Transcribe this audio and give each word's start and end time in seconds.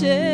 share. 0.00 0.27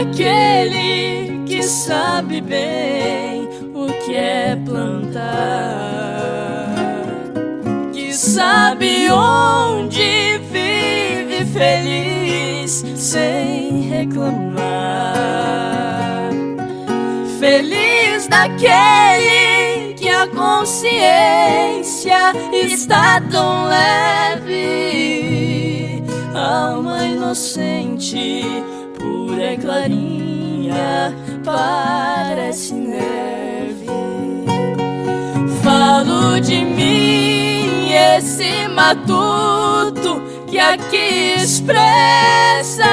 daquele 0.00 1.44
que 1.46 1.62
sabe 1.62 2.40
bem 2.40 3.46
o 3.74 3.86
que 4.02 4.16
é 4.16 4.56
plantar, 4.64 5.20
que 7.92 8.14
sabe 8.14 9.12
onde 9.12 10.40
vive 10.50 11.44
feliz 11.52 12.82
sem 12.96 13.82
reclamar. 13.90 14.30
Feliz 17.38 18.26
daquele 18.26 19.92
que 19.98 20.08
a 20.08 20.26
consciência 20.28 22.32
está 22.52 23.20
tão 23.30 23.66
leve, 23.66 24.62
alma 26.34 27.04
inocente 27.04 28.46
escura 29.40 29.52
e 29.52 29.56
clarinha 29.56 31.14
parece 31.44 32.74
neve. 32.74 33.86
Falo 35.62 36.40
de 36.40 36.64
mim, 36.64 37.92
esse 37.92 38.68
matuto 38.68 40.22
que 40.46 40.58
aqui 40.58 41.34
expressa. 41.36 42.84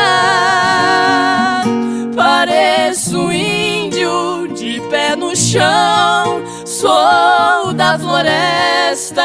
Pareço 2.15 3.31
índio 3.31 4.47
de 4.55 4.81
pé 4.89 5.15
no 5.15 5.35
chão, 5.35 6.41
sou 6.65 7.73
da 7.73 7.99
floresta. 7.99 9.23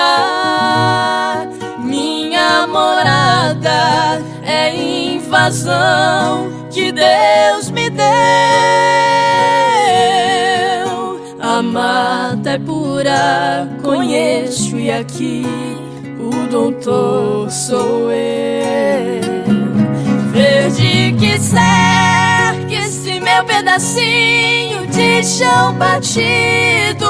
Minha 1.78 2.66
morada 2.66 4.22
é 4.44 4.74
invasão 5.14 6.61
que 6.72 6.90
Deus 6.90 7.70
me 7.70 7.90
deu. 7.90 8.02
A 11.40 11.62
mata 11.62 12.50
é 12.52 12.58
pura, 12.58 13.68
conheço 13.82 14.76
e 14.78 14.90
aqui 14.90 15.44
o 16.18 16.48
doutor 16.48 17.50
sou 17.50 18.10
eu. 18.10 19.20
Verde 20.32 21.14
que 21.18 21.38
cerca 21.38 22.72
esse 22.72 23.20
meu 23.20 23.44
pedacinho 23.44 24.86
de 24.86 25.22
chão 25.22 25.74
batido. 25.74 27.04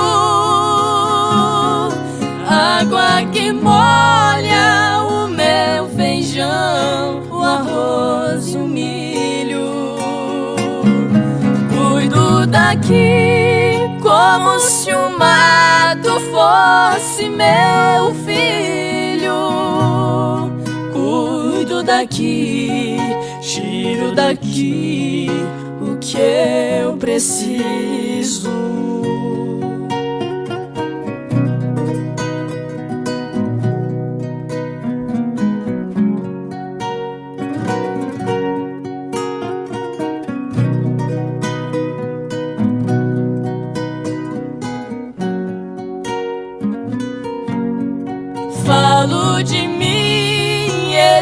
Água 2.48 3.24
que 3.32 3.52
molha 3.52 5.06
o 5.08 5.28
meu 5.28 5.88
feijão, 5.96 7.22
o 7.30 7.40
arroz 7.42 8.54
e 8.54 8.56
o 8.56 8.66
milho. 8.66 9.01
Daqui 12.52 13.78
como 14.00 14.60
se 14.60 14.92
o 14.92 15.18
mato 15.18 16.20
fosse 16.30 17.28
meu 17.28 18.14
filho. 18.26 19.32
Cuido 20.92 21.82
daqui, 21.82 22.98
tiro 23.40 24.14
daqui 24.14 25.28
o 25.80 25.96
que 25.96 26.18
eu 26.84 26.96
preciso. 26.98 28.50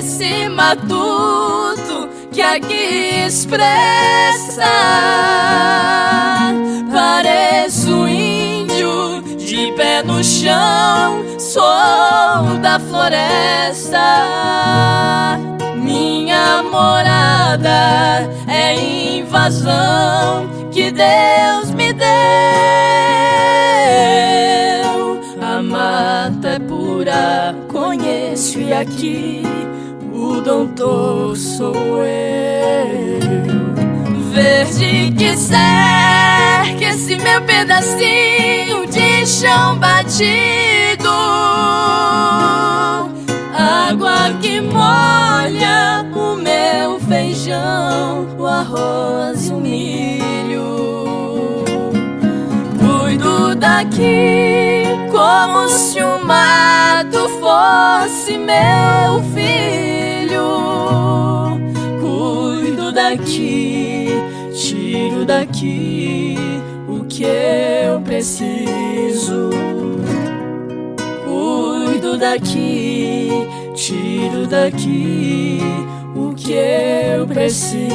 Esse 0.01 0.49
matuto 0.49 2.09
que 2.33 2.41
aqui 2.41 3.27
expressa. 3.27 4.65
Pareço 6.91 7.95
um 7.95 8.09
índio 8.09 9.23
de 9.37 9.71
pé 9.73 10.03
no 10.03 10.25
chão, 10.25 11.23
sou 11.39 11.63
da 12.63 12.81
floresta. 12.89 13.99
Minha 15.77 16.63
morada 16.63 18.27
é 18.49 19.19
invasão 19.19 20.49
que 20.73 20.91
Deus 20.91 21.71
me 21.73 21.93
deu. 21.93 22.09
A 25.43 25.63
mata 25.63 26.49
é 26.49 26.59
pura, 26.59 27.55
conheço 27.69 28.59
e 28.61 28.73
aqui 28.73 29.61
doutor 30.41 31.37
sou 31.37 32.05
eu. 32.05 33.21
Verde 34.33 35.13
que 35.17 35.37
cerca 35.37 36.85
esse 36.85 37.17
meu 37.17 37.41
pedacinho 37.43 38.87
de 38.87 39.27
chão 39.27 39.79
batido. 39.79 41.09
Água 43.55 44.33
que 44.41 44.61
molha 44.61 46.07
o 46.15 46.37
meu 46.37 47.01
feijão, 47.01 48.29
o 48.39 48.47
arroz 48.47 49.49
e 49.49 49.53
o 49.53 49.57
milho. 49.57 51.65
Cuido 52.79 53.55
daqui 53.57 54.85
como 55.11 55.69
se 55.69 56.01
o 56.01 56.25
mato 56.25 57.29
fosse 57.41 58.39
meu 58.39 59.23
filho. 59.35 59.90
Daqui, 63.11 64.07
tiro 64.55 65.25
daqui 65.25 66.37
o 66.89 67.05
que 67.05 67.25
eu 67.25 68.01
preciso. 68.03 69.51
Cuido 71.25 72.17
daqui, 72.17 73.31
tiro 73.75 74.47
daqui 74.47 75.59
o 76.15 76.33
que 76.35 76.53
eu 76.53 77.27
preciso. 77.27 77.91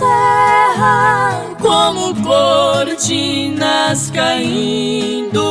Serra, 0.00 1.44
como 1.60 2.14
cortinas 2.22 4.10
caindo, 4.10 5.42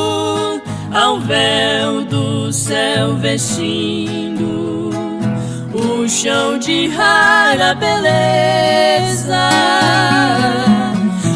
ao 0.92 1.20
véu 1.20 2.04
do 2.04 2.52
céu 2.52 3.14
vestindo, 3.14 4.90
o 5.72 6.08
chão 6.08 6.58
de 6.58 6.88
rara 6.88 7.74
beleza, 7.74 9.48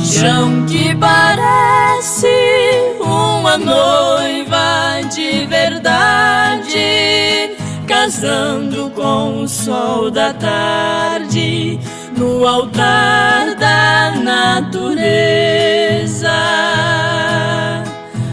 chão 0.05 0.67
que 0.67 0.93
parece 0.97 2.27
uma 3.01 3.57
noiva 3.57 5.01
de 5.15 5.47
verdade 5.47 6.95
casando 7.87 8.91
com 8.91 9.43
o 9.43 9.49
sol 9.49 10.11
da 10.11 10.33
tarde 10.33 11.79
no 12.17 12.47
altar 12.47 13.55
da 13.57 14.13
natureza. 14.13 14.95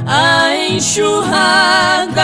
A 0.06 0.56
enxurrada 0.70 2.22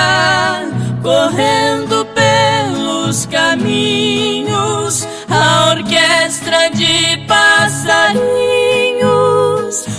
correndo 1.02 2.06
pelos 2.14 3.26
caminhos, 3.28 5.08
a 5.30 5.72
orquestra 5.72 6.70
de 6.70 7.18
passarinhos 7.28 8.28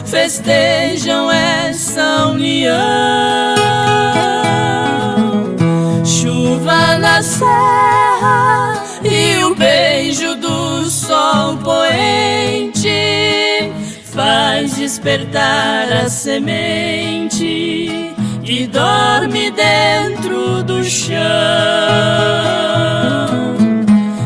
festejam 0.04 1.30
essa 1.30 2.26
união. 2.26 2.76
Chuva 6.04 6.98
na 6.98 7.22
serra 7.22 8.87
e 9.04 9.44
o 9.44 9.54
beijo 9.54 10.34
do 10.36 10.84
sol 10.84 11.56
poente 11.58 12.90
faz 14.04 14.76
despertar 14.76 15.92
a 15.92 16.08
semente 16.08 18.14
e 18.44 18.66
dorme 18.66 19.50
dentro 19.50 20.62
do 20.62 20.82
chão. 20.82 21.18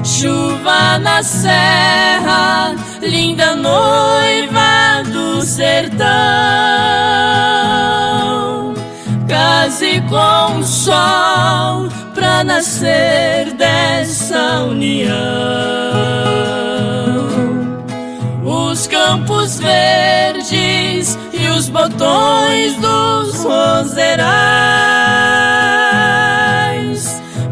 Chuva 0.04 0.98
na 0.98 1.22
serra, 1.22 2.74
linda 3.02 3.56
noiva 3.56 5.02
do 5.12 5.42
sertão 5.42 6.02
case 9.62 10.02
com 10.08 10.58
o 10.58 10.62
sol 10.62 11.88
nascer 12.44 13.52
dessa 13.54 14.64
união. 14.64 15.12
Os 18.44 18.86
campos 18.86 19.58
verdes 19.60 21.18
e 21.32 21.48
os 21.48 21.68
botões 21.68 22.76
dos 22.76 23.44
roserais, 23.44 24.02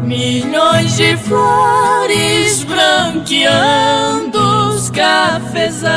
milhões 0.03 0.95
de 0.97 1.15
flores 1.17 2.63
branqueando 2.63 4.39
os 4.69 4.89
cafezais. 4.89 5.91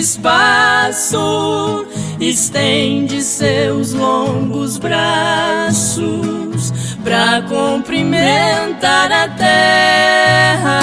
Espaço, 0.00 1.86
estende 2.18 3.22
seus 3.22 3.92
longos 3.92 4.78
braços 4.78 6.72
para 7.04 7.42
cumprimentar 7.42 9.12
a 9.12 9.28
terra 9.28 10.80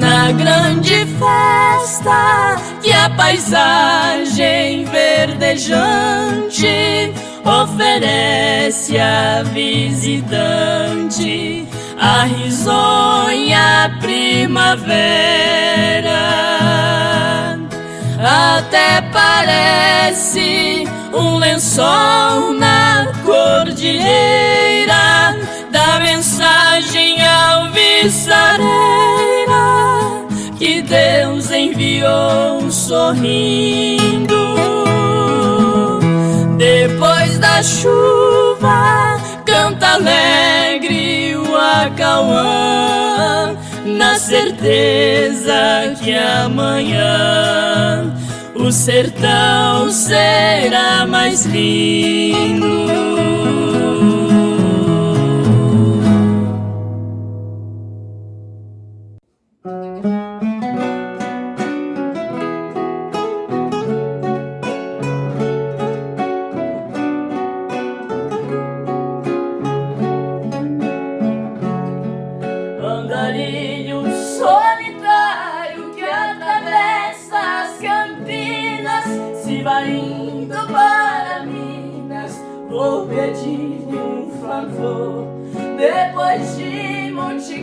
na 0.00 0.32
grande 0.32 1.06
festa 1.18 2.56
que 2.82 2.90
a 2.90 3.10
paisagem 3.10 4.86
verdejante 4.86 5.92
oferece 7.44 8.98
a 8.98 9.42
visitante 9.42 11.60
a 12.00 12.24
risonha 12.24 13.96
primavera. 14.00 14.80
Até 18.32 19.02
parece 19.12 20.86
um 21.12 21.38
lençol 21.38 22.52
na 22.52 23.08
cordilheira 23.24 25.36
da 25.72 25.98
mensagem 25.98 27.26
alvissareira 27.26 28.60
que 30.56 30.80
Deus 30.80 31.50
enviou 31.50 32.70
sorrindo. 32.70 34.54
Depois 36.56 37.36
da 37.40 37.60
chuva, 37.64 39.18
canta 39.44 39.94
alegre 39.94 41.34
o 41.34 41.56
acauã, 41.56 43.56
na 43.84 44.16
certeza 44.20 45.96
que 46.00 46.14
amanhã 46.14 48.19
o 48.60 48.70
sertão 48.70 49.90
será 49.90 51.06
mais 51.06 51.46
lindo. 51.46 52.68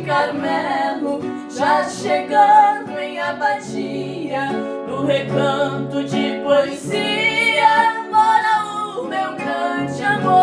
Carmelo, 0.07 1.19
já 1.49 1.83
chegando 1.83 2.97
em 2.97 3.19
abadia, 3.19 4.53
no 4.87 5.05
recanto 5.05 6.01
de 6.05 6.41
poesia, 6.45 8.05
mora 8.09 8.63
o 8.63 9.03
meu 9.03 9.35
grande 9.35 10.01
amor. 10.03 10.37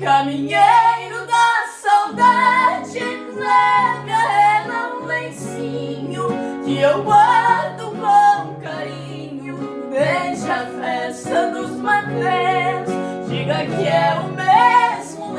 Caminheiro 0.00 1.26
da 1.26 1.66
saudade, 1.82 3.00
leve 3.00 4.12
a 4.12 4.62
ela 4.62 4.94
um 4.94 5.06
lencinho 5.06 6.28
que 6.64 6.78
eu 6.78 7.02
guardo 7.02 7.90
com 7.96 8.54
carinho, 8.62 9.90
desde 9.90 10.48
a 10.52 10.66
festa 10.80 11.50
dos 11.50 11.72
matés, 11.72 12.88
diga 13.28 13.66
que 13.66 13.88
é 13.88 14.20
o 14.20 14.28
meu 14.28 14.48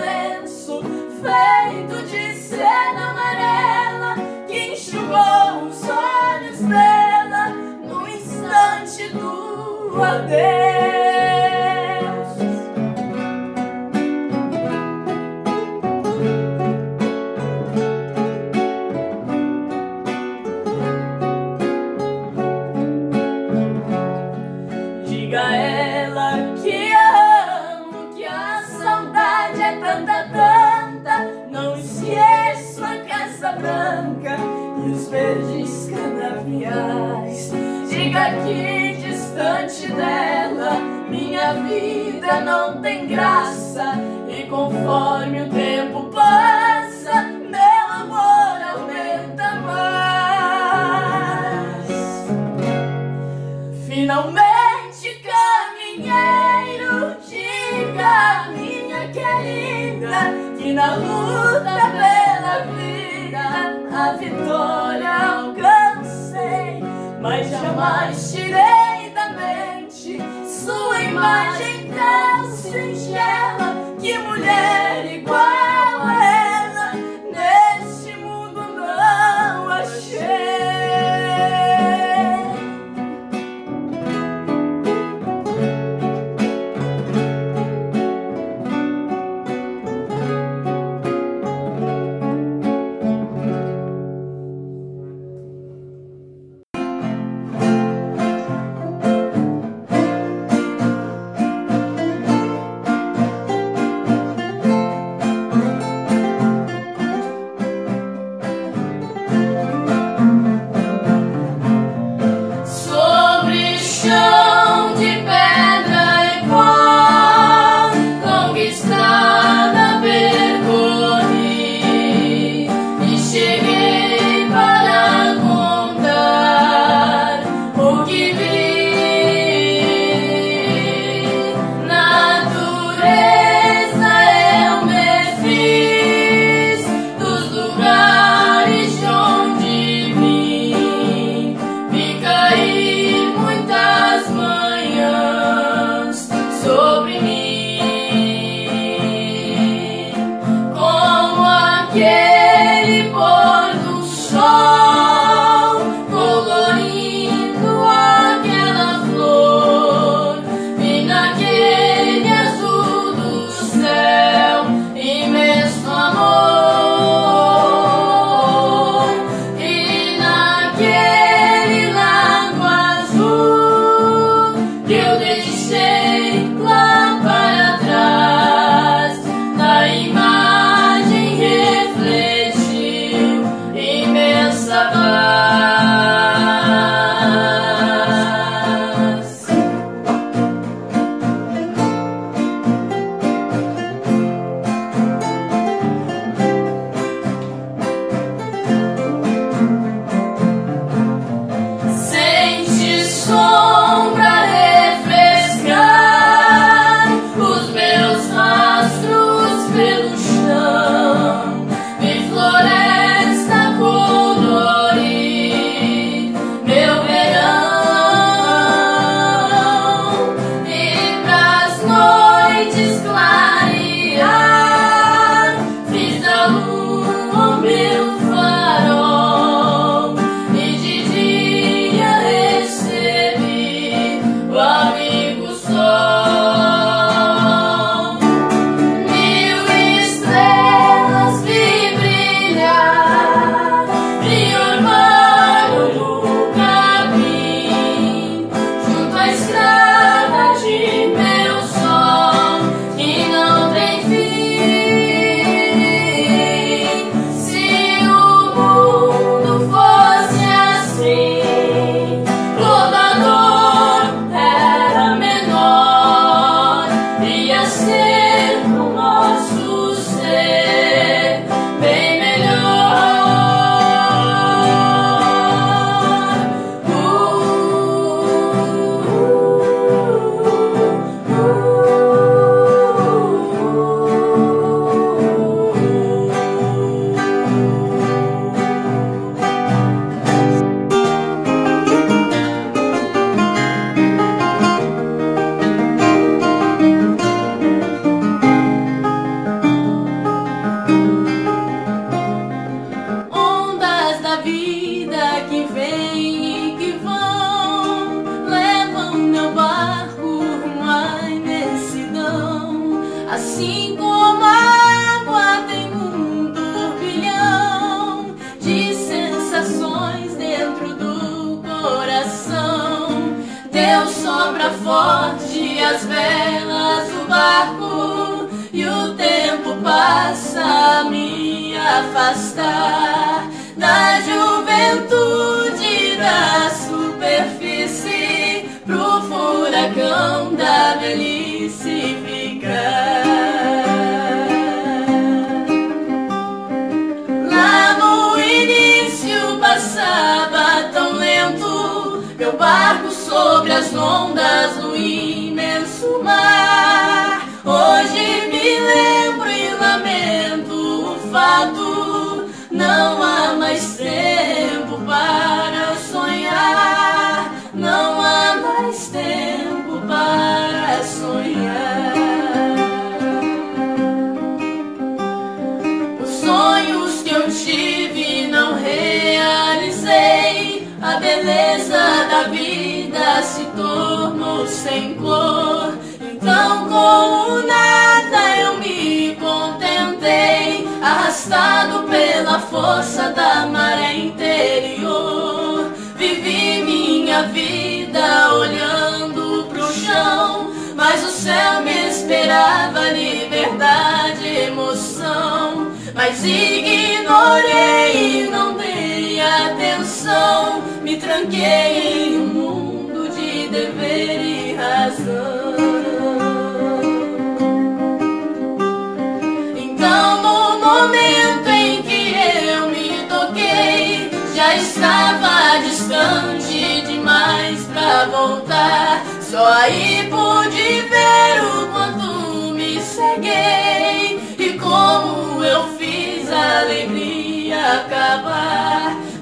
lenço 0.09 0.81
feito 1.21 2.03
de 2.07 2.33
seda 2.33 3.01
amarela 3.11 4.15
que 4.47 4.73
enxugou 4.73 5.67
os 5.67 5.81
olhos 5.87 6.59
dela 6.61 7.49
no 7.49 8.07
instante 8.07 9.09
do 9.09 10.01
adeus. 10.01 11.28
Diga 37.89 38.31
que 38.43 38.93
distante 39.01 39.87
dela 39.91 40.79
minha 41.09 41.53
vida 41.53 42.41
não 42.41 42.79
tem 42.81 43.07
graça. 43.07 43.93
E 44.27 44.43
conforme 44.43 45.41
o 45.41 45.49
tempo 45.49 46.03
passa, 46.13 47.23
meu 47.23 47.87
amor 47.91 48.61
aumenta 48.71 49.55
mais. 49.61 50.19
Finalmente, 53.87 55.21
caminheiro, 55.23 57.17
diga, 57.27 58.49
minha 58.55 59.07
querida, 59.07 60.33
que 60.57 60.71
na 60.73 60.95
luta 60.95 61.91
pela 61.91 62.59
vida 62.73 62.98
a 63.99 64.13
vitória 64.13 65.13
alcancei 65.13 66.81
mas 67.21 67.49
jamais 67.49 68.31
tirei 68.31 69.09
da 69.13 69.29
mente 69.33 70.17
sua 70.47 71.01
imagem 71.01 71.91
tão 71.91 72.49
singela. 72.55 73.75
Que 73.99 74.17
mulher 74.19 75.05
igual 75.13 75.58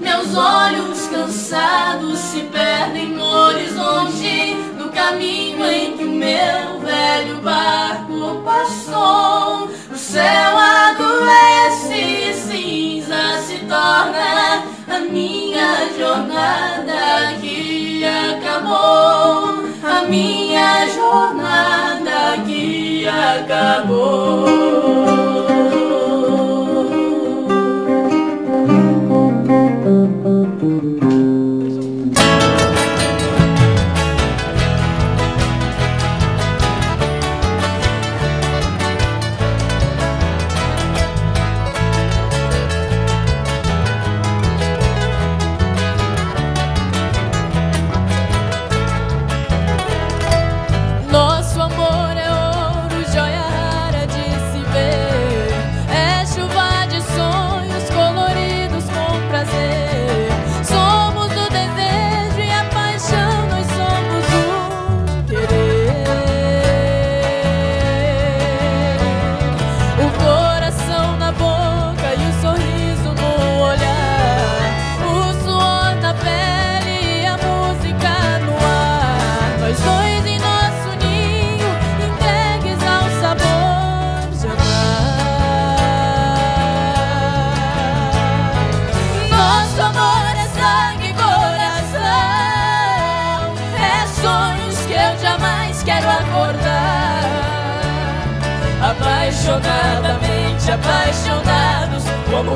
Meus 0.07 0.37
olhos 0.37 1.05
cansados 1.07 2.17
se 2.17 2.39
perdem 2.43 3.09
no 3.09 3.25
horizonte, 3.25 4.55
no 4.79 4.87
caminho 4.89 5.65
em 5.65 5.97
que 5.97 6.05
o 6.05 6.11
meu 6.11 6.79
velho 6.79 7.41
barco 7.41 8.41
passou. 8.45 9.69
O 9.91 9.97
céu 9.97 10.57
adoece, 10.57 12.33
cinza 12.35 13.41
se 13.45 13.57
torna 13.65 14.63
a 14.87 14.99
minha 15.11 15.89
jornada 15.99 17.33
que 17.41 18.05
acabou. 18.05 19.67
A 19.83 20.05
minha 20.07 20.87
jornada 20.87 22.41
que 22.45 23.05
acabou. 23.09 25.06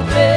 open. 0.02 0.31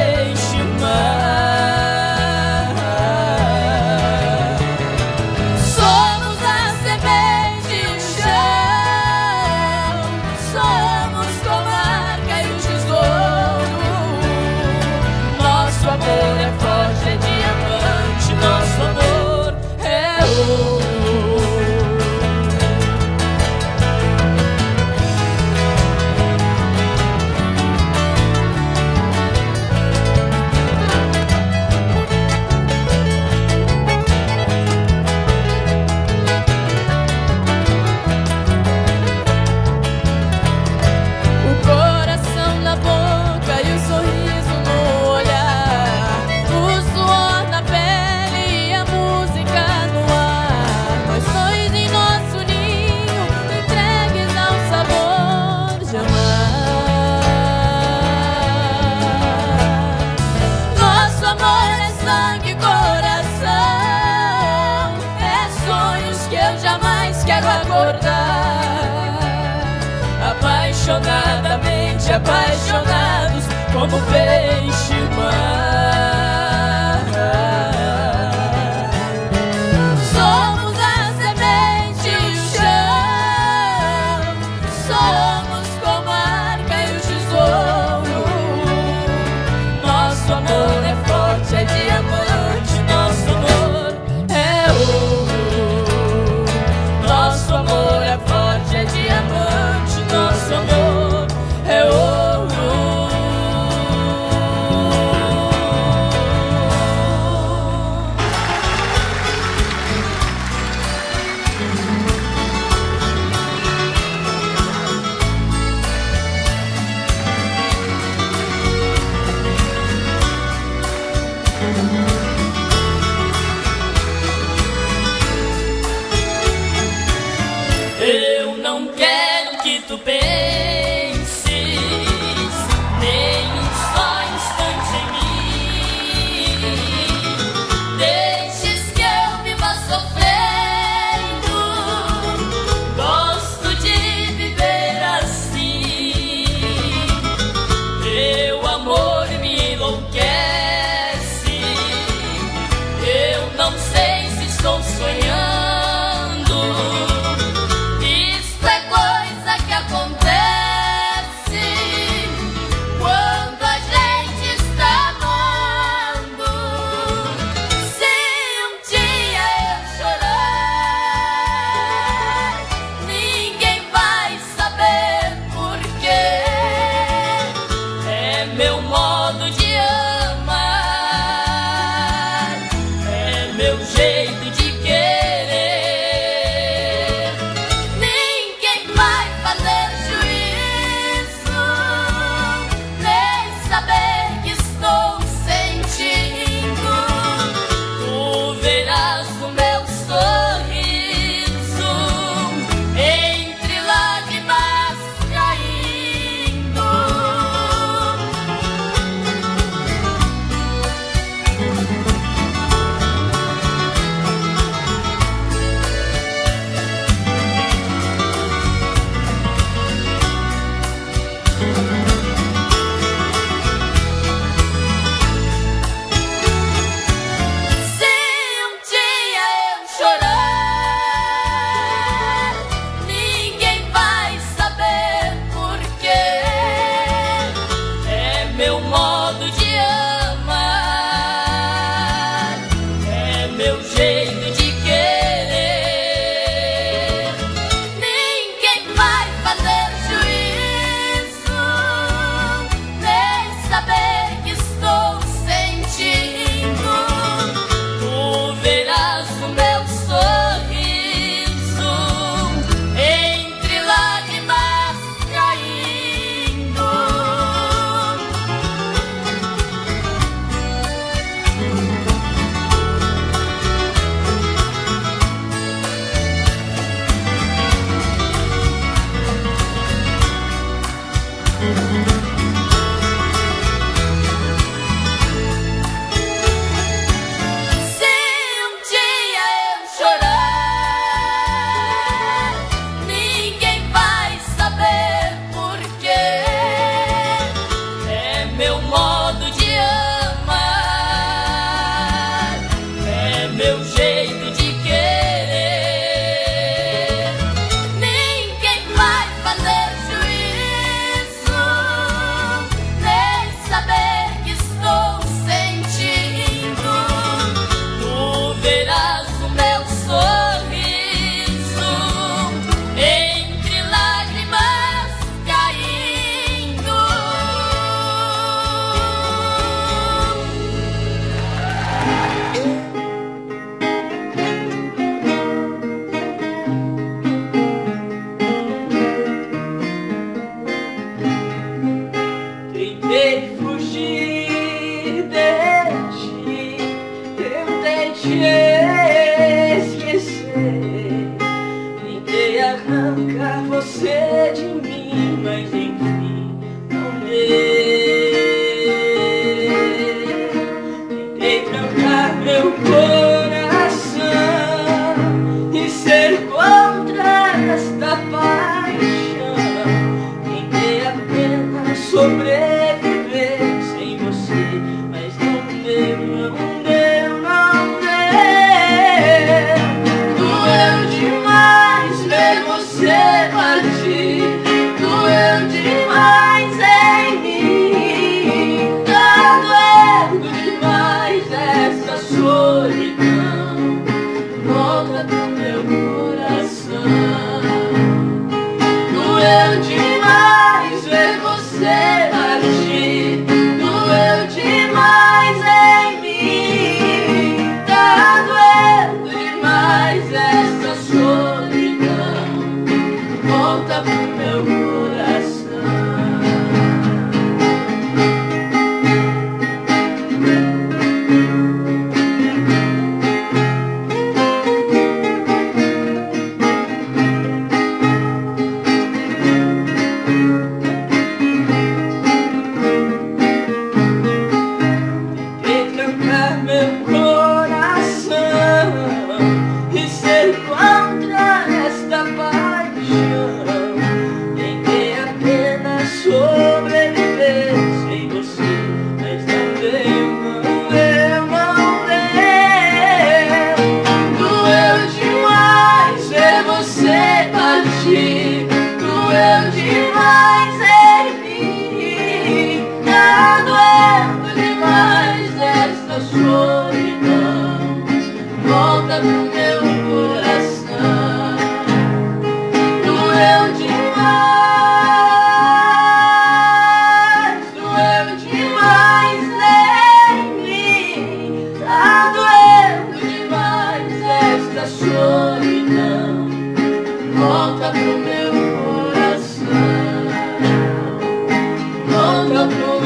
of 73.85 73.93
a 73.93 74.05
bed. 74.11 74.54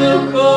you. 0.10 0.49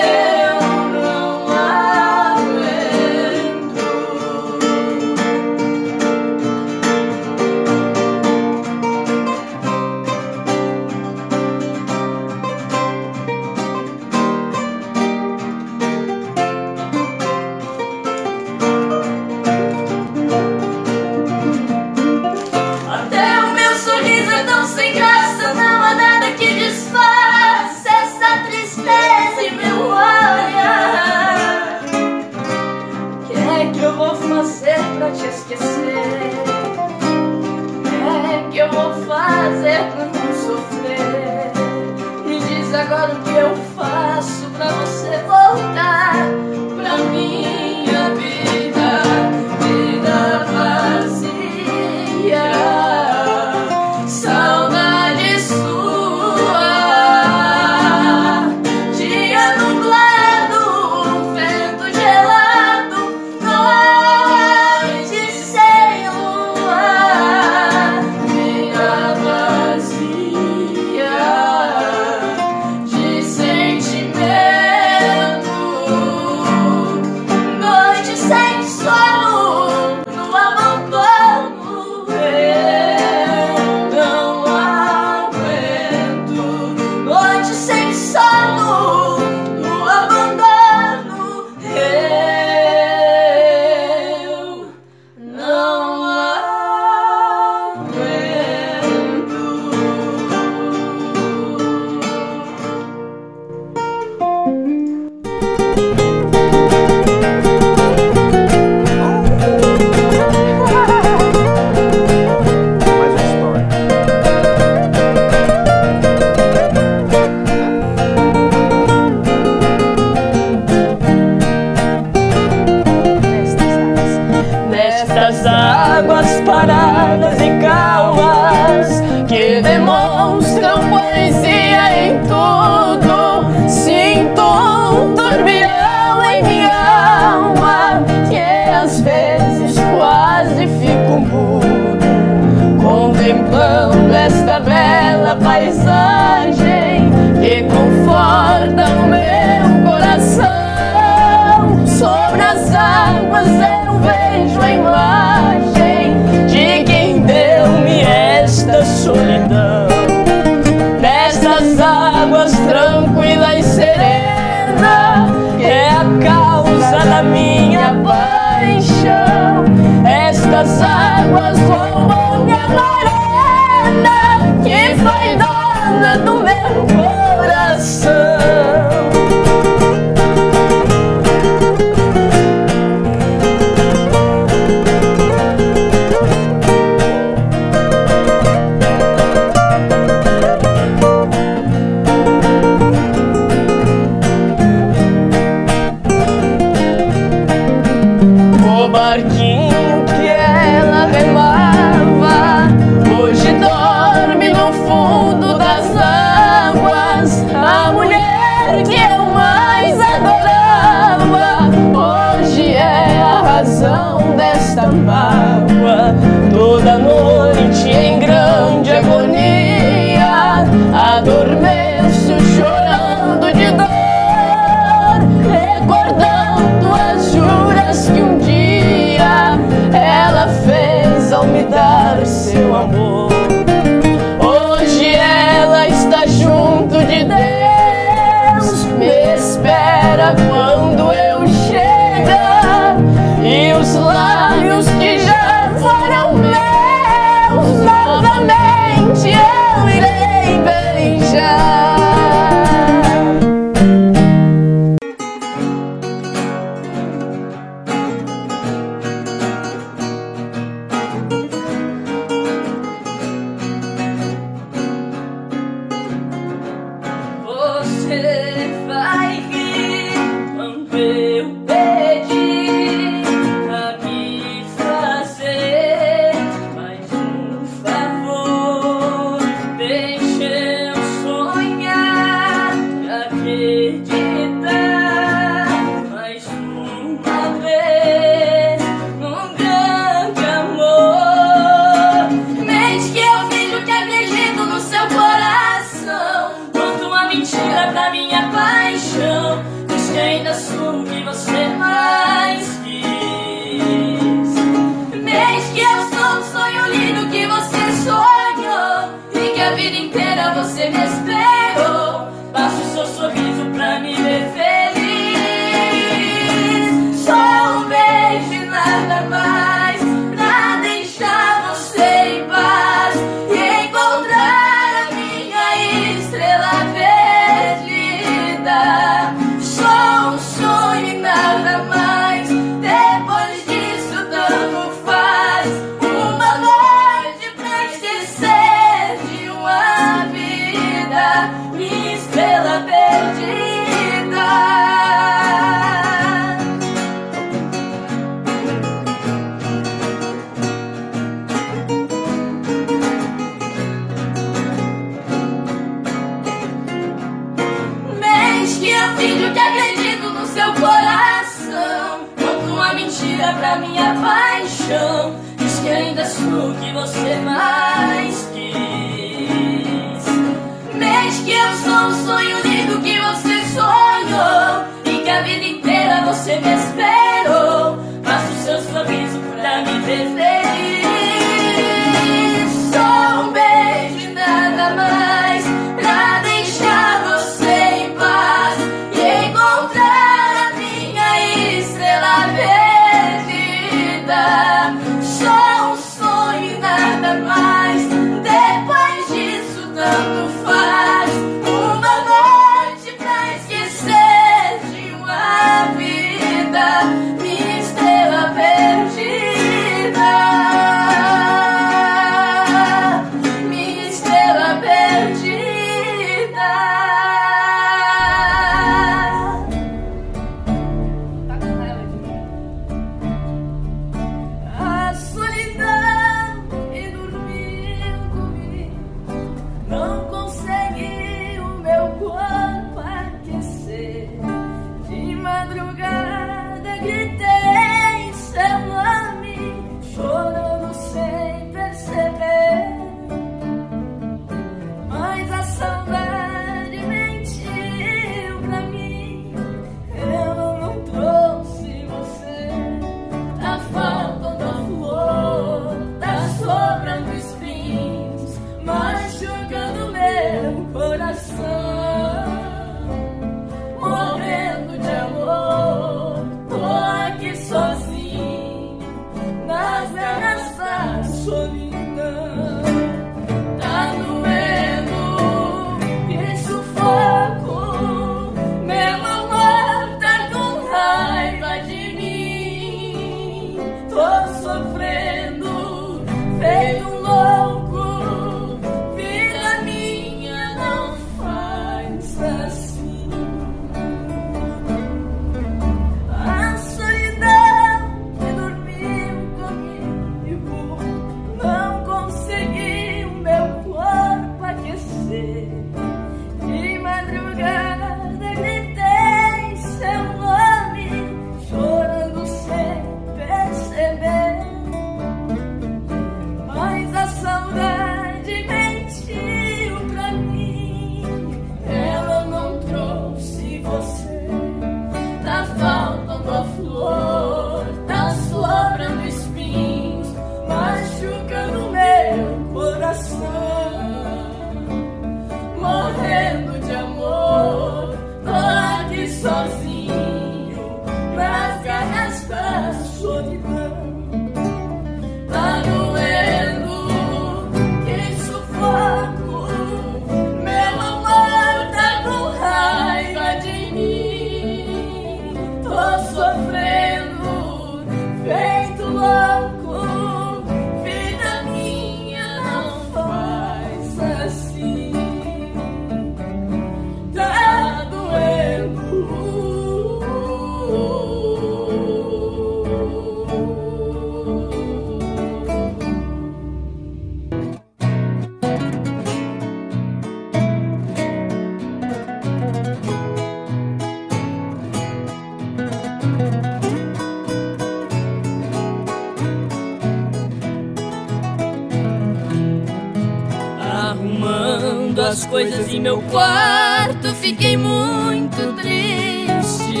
Coisas 595.60 595.92
em 595.92 596.00
meu 596.00 596.22
quarto, 596.22 597.34
fiquei 597.34 597.76
muito 597.76 598.72
triste. 598.80 600.00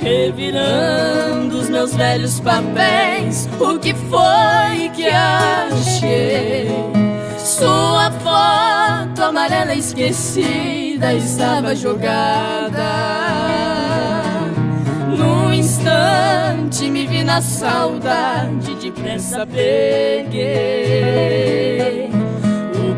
Revirando 0.00 1.58
os 1.58 1.68
meus 1.68 1.94
velhos 1.94 2.40
papéis, 2.40 3.46
o 3.60 3.78
que 3.78 3.92
foi 3.92 4.88
que 4.94 5.08
achei? 5.08 6.70
Sua 7.38 8.10
foto 8.10 9.22
amarela 9.22 9.74
esquecida 9.74 11.12
estava 11.12 11.76
jogada. 11.76 12.80
Num 15.18 15.52
instante 15.52 16.88
me 16.88 17.06
vi 17.06 17.22
na 17.22 17.42
saudade, 17.42 18.74
depressa 18.76 19.46
peguei. 19.46 20.94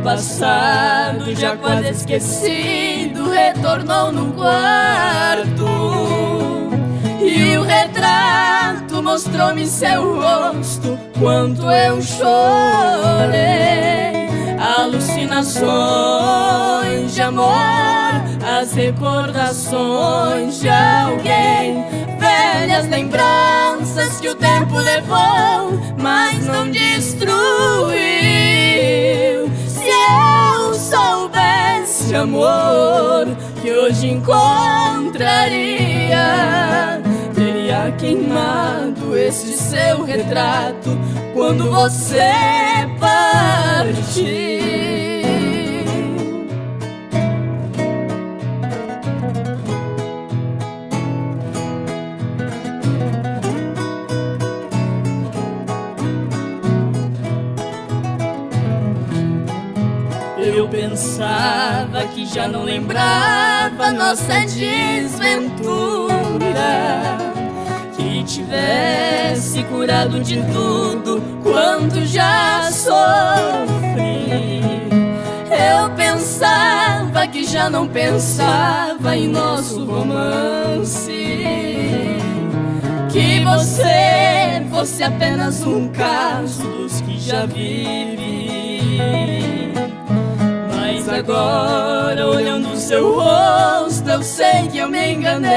Passado 0.07 1.35
já 1.35 1.57
quase 1.57 1.89
esquecido 1.89 3.29
retornou 3.29 4.13
no 4.13 4.33
quarto. 4.35 5.67
E 7.21 7.57
o 7.57 7.65
retrato 7.65 9.03
mostrou-me 9.03 9.67
seu 9.67 10.21
rosto 10.21 10.97
quanto 11.19 11.69
eu 11.69 12.01
chorei. 12.01 12.29
Alucinações 14.79 17.13
de 17.13 17.23
amor, 17.23 17.51
as 18.61 18.75
recordações 18.75 20.61
de 20.61 20.69
alguém, 20.69 21.85
velhas 22.21 22.89
lembranças 22.89 24.21
que 24.21 24.29
o 24.29 24.37
tempo 24.37 24.79
levou, 24.79 25.81
mas 25.99 26.47
não 26.47 26.71
destruiu. 26.71 28.06
Soubesse 32.07 32.15
amor 32.15 33.27
que 33.61 33.71
hoje 33.73 34.09
encontraria, 34.09 35.51
teria 37.35 37.91
queimado 37.99 39.17
esse 39.17 39.53
seu 39.53 40.05
retrato 40.05 40.91
quando 41.35 41.71
você 41.71 42.66
Eu 60.67 60.71
pensava 60.71 62.05
que 62.09 62.27
já 62.27 62.49
não 62.49 62.65
lembrava 62.65 63.93
nossa 63.93 64.41
desventura. 64.41 66.19
Que 67.97 68.25
tivesse 68.25 69.63
curado 69.63 70.19
de 70.19 70.43
tudo 70.53 71.23
quanto 71.41 72.05
já 72.05 72.69
sofri. 72.73 72.99
Eu 75.49 75.89
pensava 75.95 77.29
que 77.29 77.45
já 77.45 77.71
não 77.71 77.87
pensava 77.87 79.17
em 79.17 79.29
nosso 79.29 79.85
romance. 79.85 81.47
Que 83.09 83.39
você 83.45 84.67
fosse 84.69 85.05
apenas 85.05 85.65
um 85.65 85.87
caso 85.91 86.67
dos 86.67 87.01
que 87.03 87.21
já 87.21 87.47
vivi. 87.47 88.17
Mas 91.07 91.21
agora, 91.21 92.27
olhando 92.27 92.77
seu 92.77 93.15
rosto, 93.15 94.11
eu 94.11 94.21
sei 94.25 94.67
que 94.67 94.79
eu 94.79 94.89
me 94.89 95.13
enganei. 95.13 95.55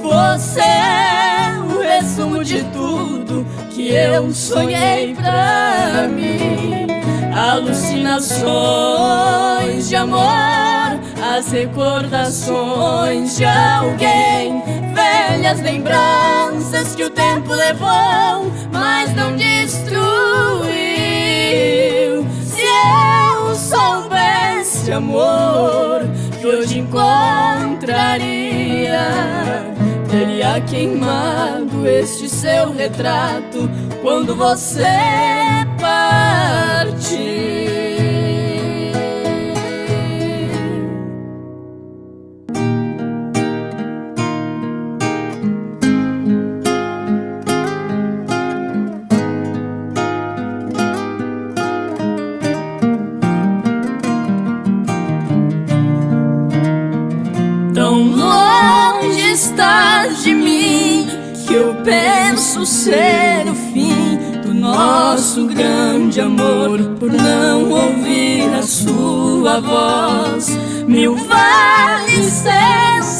Você 0.00 0.60
é 0.60 1.58
o 1.68 1.80
resumo 1.80 2.44
de 2.44 2.62
tudo 2.66 3.44
que 3.70 3.88
eu 3.88 4.32
sonhei 4.32 5.16
pra 5.16 6.06
mim. 6.08 6.86
Alucinações 7.34 9.88
de 9.88 9.96
amor, 9.96 11.00
as 11.36 11.50
recordações 11.50 13.36
de 13.36 13.44
alguém. 13.44 14.62
Velhas 14.94 15.60
lembranças 15.60 16.94
que 16.94 17.02
o 17.02 17.10
tempo 17.10 17.52
levou, 17.52 18.52
mas 18.72 19.12
não 19.16 19.34
destruiu. 19.34 20.06
Eu 23.48 23.54
soubesse 23.54 24.92
amor 24.92 26.02
que 26.40 26.46
hoje 26.46 26.78
encontraria, 26.78 28.20
teria 30.10 30.60
queimado 30.60 31.86
este 31.86 32.28
seu 32.28 32.72
retrato 32.72 33.68
quando 34.02 34.34
você 34.34 34.84
partiu. 35.80 36.75
Penso 61.86 62.66
ser 62.66 63.48
o 63.48 63.54
fim 63.54 64.18
do 64.42 64.52
nosso 64.52 65.46
grande 65.46 66.20
amor 66.20 66.80
por 66.98 67.12
não 67.12 67.70
ouvir 67.70 68.52
a 68.58 68.62
sua 68.62 69.60
voz. 69.60 70.48
Mil 70.88 71.14
vales, 71.14 72.44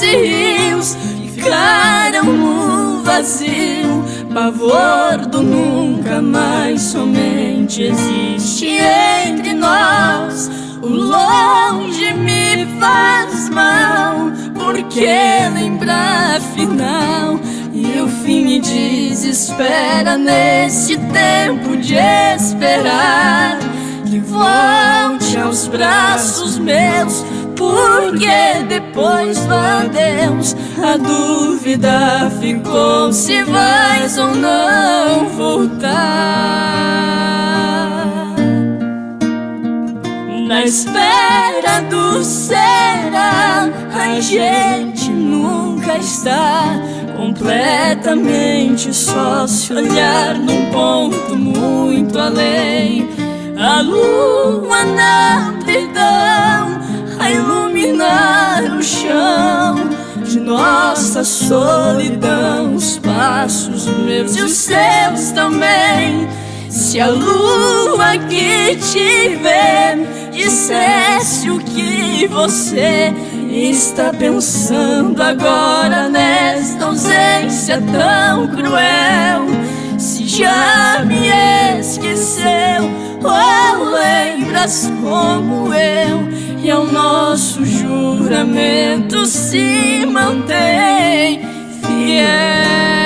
e 0.03 0.17
rios 0.17 0.97
ficaram 1.33 2.25
no 2.25 3.03
vazio. 3.05 4.05
Pavor 4.35 5.25
do 5.31 5.43
nunca 5.43 6.21
mais 6.21 6.83
somente 6.83 7.85
existe 7.85 8.67
entre 8.67 9.55
nós. 9.55 10.51
O 10.83 10.89
longe 10.89 12.13
me 12.15 12.67
faz 12.81 13.49
mal, 13.49 14.33
porque 14.55 15.07
lembrar 15.55 16.37
afinal. 16.37 17.39
E 17.79 18.01
o 18.01 18.09
fim 18.09 18.43
me 18.47 18.59
desespera 18.59 20.17
neste 20.17 20.97
tempo 20.97 21.77
de 21.77 21.95
esperar. 22.35 23.59
Que 24.07 24.19
volte 24.19 25.37
aos 25.37 25.69
braços 25.69 26.57
meus, 26.57 27.23
porque 27.55 28.65
depois 28.67 29.39
do 29.45 29.55
a 30.83 30.97
dúvida 30.97 32.31
ficou 32.41 33.13
se 33.13 33.43
vais 33.43 34.17
ou 34.17 34.35
não 34.35 35.29
voltar. 35.31 36.47
Na 40.47 40.63
espera 40.63 41.81
do 41.91 42.23
será, 42.23 43.69
a 43.93 44.21
gente 44.21 45.11
nunca 45.11 45.99
está 45.99 46.81
completamente 47.17 48.95
só 48.95 49.45
se 49.49 49.73
olhar 49.73 50.39
num 50.39 50.71
ponto 50.71 51.37
muito 51.37 52.17
além. 52.17 53.09
A 53.59 53.81
lua 53.81 54.85
na 54.85 55.49
amplidão 55.49 56.79
a 57.19 57.29
iluminar 57.29 58.63
o 58.79 58.81
chão 58.81 59.75
de 60.25 60.39
nossa 60.39 61.25
solidão, 61.25 62.77
os 62.77 62.99
passos 62.99 63.87
meus 63.87 64.37
e 64.37 64.43
os 64.43 64.53
seus 64.53 65.33
também. 65.35 66.46
Se 66.69 67.01
a 67.01 67.09
lua 67.09 68.17
que 68.29 68.77
te 68.77 69.37
vê 69.37 70.31
dissesse 70.33 71.51
o 71.51 71.59
que 71.59 72.27
você 72.27 73.13
está 73.51 74.13
pensando 74.13 75.23
agora 75.23 76.09
nesta 76.09 76.85
ausência 76.85 77.83
tão 77.93 78.49
cruel, 78.49 79.47
se 79.99 80.27
já 80.27 81.05
me 81.05 81.29
esqueceu 81.81 82.91
ou 83.23 83.85
lembras 83.91 84.91
como 85.03 85.73
eu 85.73 86.29
e 86.63 86.71
ao 86.71 86.87
nosso 86.87 87.65
juramento 87.65 89.25
se 89.27 90.05
mantém 90.07 91.41
fiel. 91.81 93.06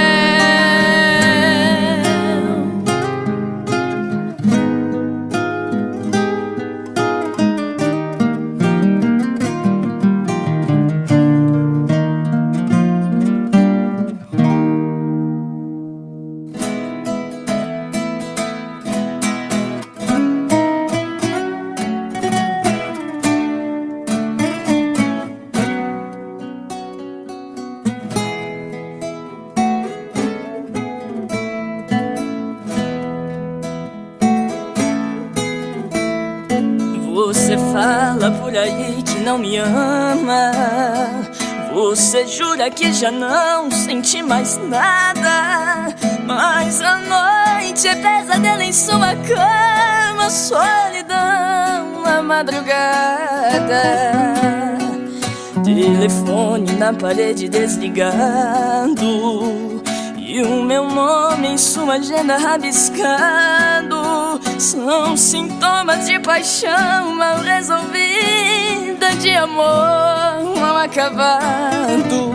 Que 42.71 42.93
já 42.93 43.11
não 43.11 43.71
sente 43.71 44.23
mais 44.23 44.57
nada. 44.57 45.95
Mas 46.27 46.81
a 46.81 46.97
noite 46.97 47.89
é 47.89 47.95
pesadelo 47.95 48.63
em 48.63 48.73
sua 48.73 49.15
cama, 49.17 50.31
solidão 50.31 52.03
na 52.05 52.23
madrugada. 52.23 53.83
Telefone 55.65 56.73
na 56.73 56.93
parede 56.93 57.49
desligado. 57.49 59.01
E 60.17 60.43
o 60.43 60.63
meu 60.63 60.89
nome 60.89 61.49
em 61.49 61.59
sua 61.59 61.95
agenda 61.95 62.37
rabiscado 62.37 64.41
São 64.61 65.17
sintomas 65.17 66.07
de 66.07 66.21
paixão 66.21 67.17
mal 67.17 67.39
resolvida 67.39 68.70
De 69.21 69.31
amor 69.37 70.57
mal 70.59 70.77
acabado. 70.79 72.33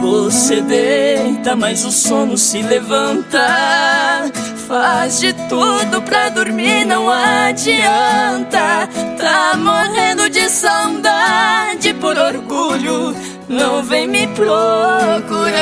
Você 0.00 0.60
deita, 0.60 1.54
mas 1.56 1.84
o 1.84 1.90
sono 1.92 2.36
se 2.36 2.62
levanta. 2.62 4.30
Faz 4.66 5.20
de 5.20 5.32
tudo 5.48 6.02
pra 6.02 6.28
dormir, 6.28 6.84
não 6.84 7.10
adianta. 7.10 8.88
Tá 9.16 9.56
morrendo 9.56 10.28
de 10.28 10.48
saudade 10.48 11.94
por 11.94 12.16
orgulho 12.16 13.14
não 13.52 13.82
vem 13.82 14.08
me 14.08 14.26
procurar. 14.28 15.52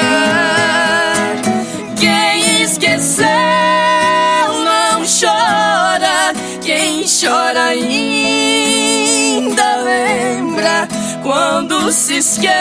Quem 1.98 2.62
esqueceu 2.62 3.26
não 4.64 5.02
chora, 5.02 6.32
chora 7.10 7.64
ainda 7.64 8.96
lembra. 9.76 10.86
Quando 11.22 11.90
se 11.92 12.18
esquece, 12.18 12.52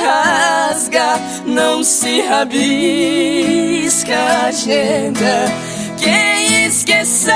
rasga, 0.00 1.18
não 1.46 1.82
se 1.82 2.20
rabisca 2.22 4.14
a 4.14 4.46
agenda. 4.48 5.46
Quem 5.96 6.66
esqueceu 6.66 7.32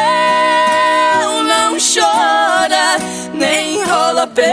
não 1.44 1.78
chora, 1.78 2.98
nem 3.34 3.82
rola 3.84 4.26
pela 4.26 4.52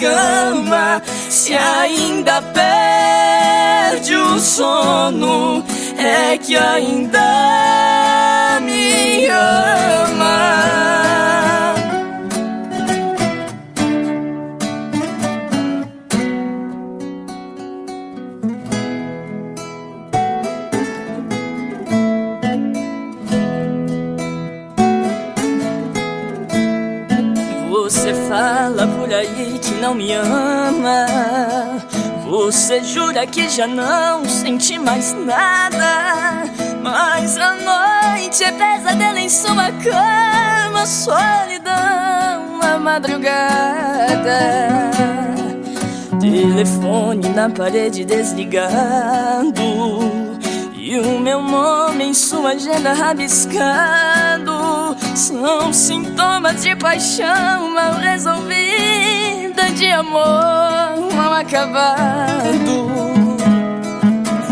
cama. 0.00 1.02
Se 1.28 1.54
ainda 1.54 2.40
perde 2.42 4.16
o 4.16 4.40
sono, 4.40 5.62
é 5.98 6.38
que 6.38 6.56
ainda 6.56 7.50
me 8.90 9.26
ama. 9.26 10.50
fala 28.30 28.86
por 28.86 29.12
aí 29.12 29.58
que 29.58 29.72
não 29.80 29.92
me 29.92 30.12
ama. 30.12 31.49
Você 32.50 32.82
jura 32.82 33.24
que 33.28 33.48
já 33.48 33.64
não 33.64 34.24
sente 34.24 34.76
mais 34.76 35.12
nada. 35.12 36.42
Mas 36.82 37.38
a 37.38 37.54
noite 37.54 38.42
é 38.42 38.50
pesadelo 38.50 39.18
em 39.18 39.28
sua 39.28 39.70
cama, 39.70 40.84
solidão 40.84 42.58
na 42.60 42.76
madrugada. 42.76 44.40
Telefone 46.20 47.28
na 47.28 47.48
parede 47.48 48.04
desligado. 48.04 49.62
E 50.74 50.98
o 50.98 51.20
meu 51.20 51.40
nome 51.40 52.02
em 52.02 52.14
sua 52.14 52.50
agenda 52.50 52.92
rabiscado 52.92 54.96
São 55.14 55.72
sintomas 55.72 56.62
de 56.62 56.74
paixão 56.74 57.72
mal 57.72 57.92
resolvida 57.92 59.70
De 59.76 59.86
amor 59.86 61.09
acabado. 61.50 62.88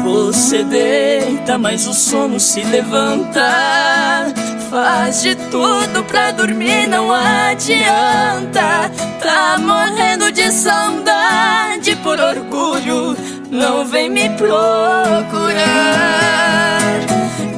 Você 0.03 0.65
deita, 0.65 1.57
mas 1.57 1.87
o 1.87 1.95
sono 1.95 2.41
se 2.41 2.63
levanta. 2.65 4.35
Faz 4.69 5.23
de 5.23 5.35
tudo 5.35 6.03
pra 6.05 6.33
dormir, 6.33 6.89
não 6.89 7.13
adianta. 7.13 8.91
Tá 9.23 9.57
morrendo 9.59 10.33
de 10.33 10.51
saudade 10.51 11.95
por 12.03 12.19
orgulho 12.19 13.17
não 13.51 13.85
vem 13.87 14.11
me 14.11 14.29
procurar. 14.31 15.59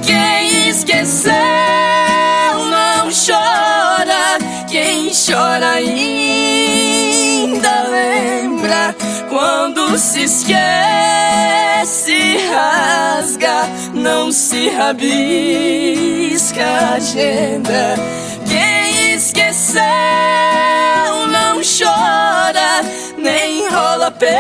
Quem 0.05 0.68
esqueceu 0.68 1.32
não 2.70 3.09
chora, 3.11 4.00
quem 4.71 5.11
chora 5.11 5.73
ainda 5.73 6.68
lembra. 7.91 8.95
Quando 9.29 9.99
se 9.99 10.23
esquece, 10.23 10.57
rasga, 12.49 13.68
não 13.95 14.31
se 14.33 14.68
rabisca 14.71 16.64
a 16.64 16.95
agenda. 16.95 17.97
Quem 18.49 19.14
esqueceu 19.14 19.83
não 21.33 21.61
chora, 21.62 22.83
nem 23.18 23.68
rola 23.68 24.11
pela 24.12 24.31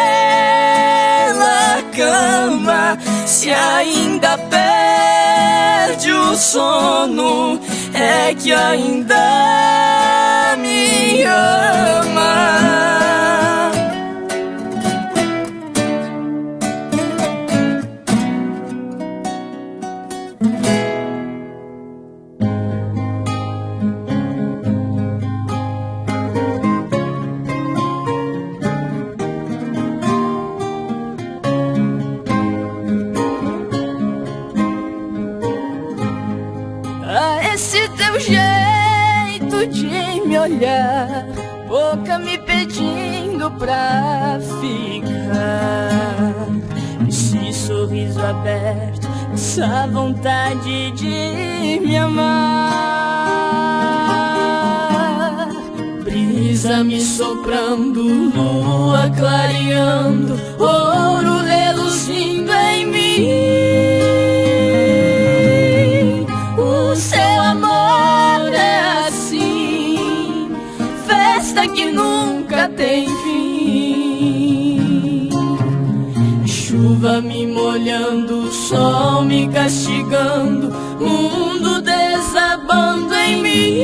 cama. 1.96 2.96
Se 3.26 3.50
ainda 3.50 4.38
perde 5.90 6.12
o 6.12 6.36
sono, 6.36 7.60
é 7.92 8.32
que 8.34 8.52
ainda 8.52 9.16
me 10.58 11.24
ama. 11.24 12.60
Olhar, 40.50 41.26
boca 41.68 42.18
me 42.18 42.36
pedindo 42.38 43.50
pra 43.52 44.38
ficar. 44.60 46.34
Esse 47.08 47.52
sorriso 47.52 48.20
aberto, 48.20 49.08
essa 49.32 49.86
vontade 49.86 50.90
de 50.92 51.80
me 51.80 51.96
amar. 51.96 52.70
Brisa 56.04 56.82
me 56.84 57.00
soprando, 57.00 58.02
lua 58.02 59.10
clareando, 59.16 60.34
ouro 60.58 61.38
reluzindo 61.44 62.52
em 62.52 62.86
mim. 62.86 63.99
Que 71.80 71.86
nunca 71.92 72.68
tem 72.68 73.08
fim. 73.22 74.80
Chuva 76.46 77.22
me 77.22 77.46
molhando, 77.46 78.52
sol 78.52 79.22
me 79.24 79.48
castigando, 79.48 80.70
mundo 81.00 81.80
desabando 81.80 83.14
em 83.14 83.42
mim. 83.42 83.78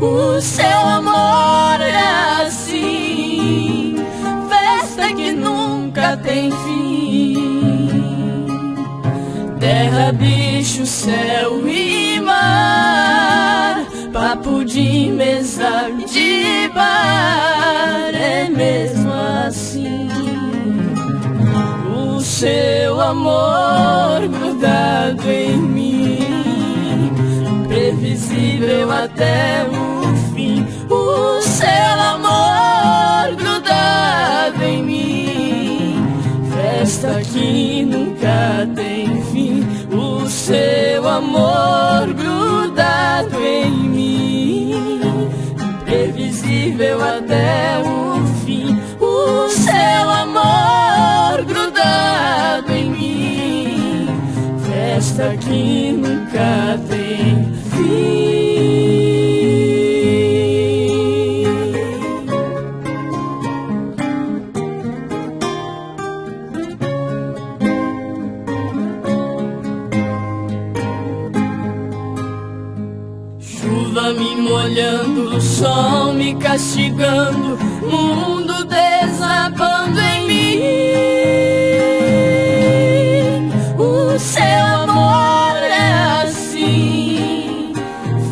O 0.00 0.40
seu 0.40 0.80
amor 0.98 1.80
é 1.80 2.44
assim, 2.46 3.96
festa 4.48 5.12
que 5.14 5.32
nunca 5.32 6.16
tem 6.18 6.52
fim. 6.52 7.34
Terra, 9.58 10.12
bicho, 10.12 10.86
céu 10.86 11.66
e 11.66 12.15
Papo 14.36 14.64
de 14.66 15.10
mesa 15.12 15.88
de 16.12 16.68
bar 16.74 18.10
é 18.12 18.50
mesmo 18.50 19.10
assim. 19.46 20.08
O 21.96 22.20
seu 22.20 23.00
amor 23.00 24.28
grudado 24.28 25.26
em 25.26 25.56
mim. 25.56 26.18
imprevisível 27.62 28.90
até 28.92 29.64
o 29.64 30.34
fim. 30.34 30.66
O 30.90 31.40
seu 31.40 32.00
amor 32.12 33.34
grudado 33.36 34.62
em 34.64 34.82
mim, 34.82 35.94
festa 36.54 37.22
que 37.32 37.86
nunca 37.86 38.68
tem 38.74 39.06
fim. 39.06 39.25
Seu 40.36 41.08
amor 41.08 42.12
grudado 42.14 43.42
em 43.42 43.70
mim, 43.72 45.00
imprevisível 45.80 47.02
até 47.02 47.80
o 47.80 48.24
fim. 48.44 48.78
O 49.00 49.48
seu 49.48 50.08
amor 50.08 51.42
grudado 51.44 52.70
em 52.70 52.90
mim, 52.90 54.06
festa 54.62 55.36
que 55.38 55.90
nunca 55.92 56.78
tem 56.86 57.52
fim. 57.70 59.05
Me 74.14 74.36
molhando, 74.36 75.40
sol 75.40 76.12
me 76.12 76.34
castigando, 76.36 77.58
mundo 77.82 78.64
desabando 78.64 80.00
em 80.00 80.26
mim. 80.28 80.60
O 83.76 84.16
seu 84.16 84.66
amor 84.84 85.56
é 85.56 86.22
assim, 86.22 87.72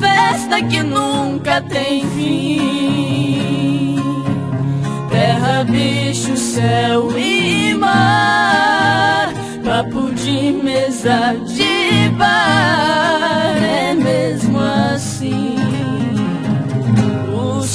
festa 0.01 0.63
que 0.63 0.81
nunca 0.83 1.61
tem 1.63 2.07
fim. 2.11 3.97
Terra, 5.11 5.65
bicho, 5.65 6.37
céu 6.37 7.19
e 7.19 7.75
mar, 7.75 9.33
papo 9.65 10.13
de 10.13 10.53
mesa 10.53 11.35
de 11.45 12.09
bar, 12.11 13.14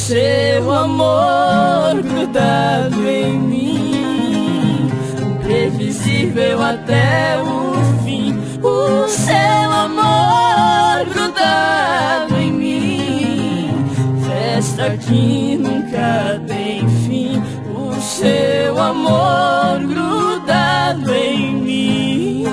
seu 0.09 0.71
amor 0.71 2.01
grudado 2.01 3.07
em 3.07 3.39
mim, 3.39 4.89
imprevisível 5.21 6.63
até 6.63 7.39
o 7.39 8.03
fim. 8.03 8.35
O 8.63 9.07
seu 9.07 9.71
amor 9.71 11.05
grudado 11.13 12.35
em 12.37 12.51
mim, 12.51 13.85
festa 14.27 14.97
que 14.97 15.55
nunca 15.57 16.41
tem 16.47 16.89
fim. 17.05 17.43
O 17.75 17.93
seu 18.01 18.81
amor 18.81 19.77
grudado 19.87 21.13
em 21.13 21.53
mim, 21.53 22.45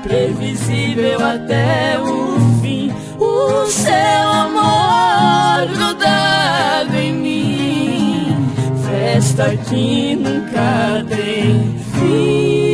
imprevisível 0.00 1.24
até 1.24 2.00
o 2.00 2.60
fim. 2.60 2.92
O 3.16 3.64
seu 3.66 4.28
amor 4.32 5.47
grudado 5.66 6.96
em 6.96 7.12
mim, 7.12 8.36
festa 8.86 9.56
que 9.68 10.16
nunca 10.16 11.04
tem 11.08 11.78
fim. 11.92 12.67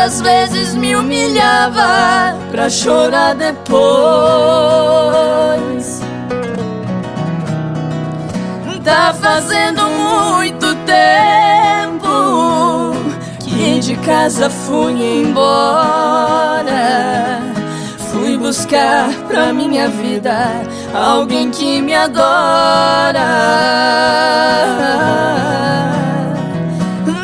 Quantas 0.00 0.22
vezes 0.22 0.74
me 0.74 0.96
humilhava 0.96 2.34
pra 2.50 2.70
chorar 2.70 3.34
depois. 3.34 3.60
Tá 8.82 9.12
fazendo 9.12 9.82
muito 9.90 10.74
tempo 10.86 12.94
que 13.40 13.78
de 13.80 13.94
casa 13.96 14.48
fui 14.48 15.20
embora. 15.20 16.62
Fui 18.10 18.38
buscar 18.38 19.12
pra 19.28 19.52
minha 19.52 19.90
vida 19.90 20.62
alguém 20.94 21.50
que 21.50 21.82
me 21.82 21.94
adora. 21.94 23.20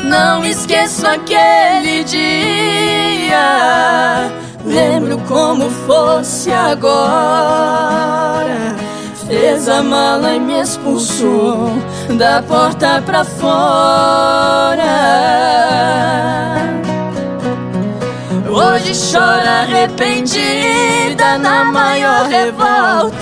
Não 0.07 0.45
esqueço 0.45 1.07
aquele 1.07 2.05
dia. 2.05 3.41
Lembro 4.65 5.19
como 5.27 5.69
fosse 5.71 6.53
agora. 6.53 7.97
Fez 9.27 9.69
a 9.69 9.83
mala 9.83 10.35
e 10.35 10.41
me 10.41 10.61
expulsou 10.61 11.73
da 12.17 12.41
porta 12.43 13.03
pra 13.05 13.25
fora. 13.25 14.85
Hoje 18.49 18.93
chora 19.13 19.63
arrependida 19.63 21.37
na 21.39 21.65
maior 21.65 22.27
revolta. 22.27 23.16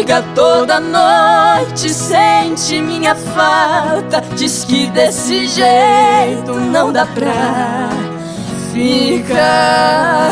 Liga 0.00 0.24
toda 0.34 0.80
noite, 0.80 1.90
sente 1.90 2.80
minha 2.80 3.14
falta. 3.14 4.22
Diz 4.34 4.64
que 4.64 4.86
desse 4.86 5.46
jeito 5.46 6.54
não 6.54 6.90
dá 6.90 7.04
pra 7.04 7.90
ficar. 8.72 10.30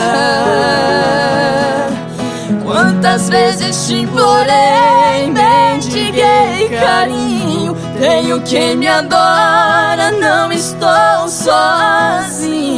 Quantas 2.64 3.28
vezes 3.28 3.86
te 3.86 3.96
implorei, 3.96 5.30
mendiguei 5.30 6.70
carinho. 6.70 7.76
Tenho 8.00 8.40
quem 8.40 8.74
me 8.74 8.88
adora, 8.88 10.12
não 10.12 10.50
estou 10.50 11.28
sozinho. 11.28 12.72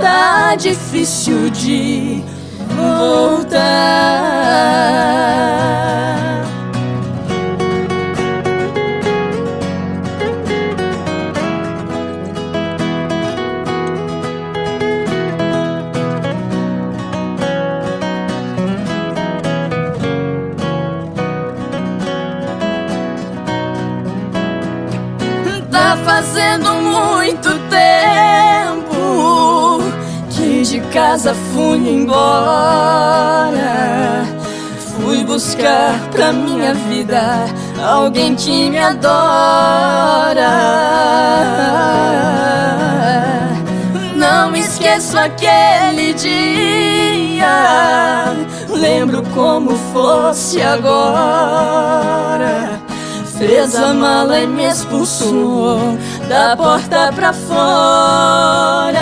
Tá 0.00 0.54
difícil 0.54 1.50
de 1.50 2.24
voltar. 2.76 3.56
Casa 30.96 31.34
fui 31.52 31.76
embora. 31.76 32.24
Fui 34.96 35.22
buscar 35.24 36.00
pra 36.10 36.32
minha 36.32 36.72
vida 36.72 37.44
alguém 37.86 38.34
que 38.34 38.70
me 38.70 38.78
adora. 38.78 39.12
Não 44.14 44.56
esqueço 44.56 45.18
aquele 45.18 46.14
dia. 46.14 47.44
Lembro 48.70 49.22
como 49.34 49.76
fosse 49.92 50.62
agora. 50.62 50.96
fez 53.36 53.76
a 53.76 53.92
mala 53.92 54.40
e 54.40 54.46
me 54.46 54.64
expulsou 54.64 55.98
da 56.26 56.56
porta 56.56 57.12
pra 57.14 57.34
fora. 57.34 58.96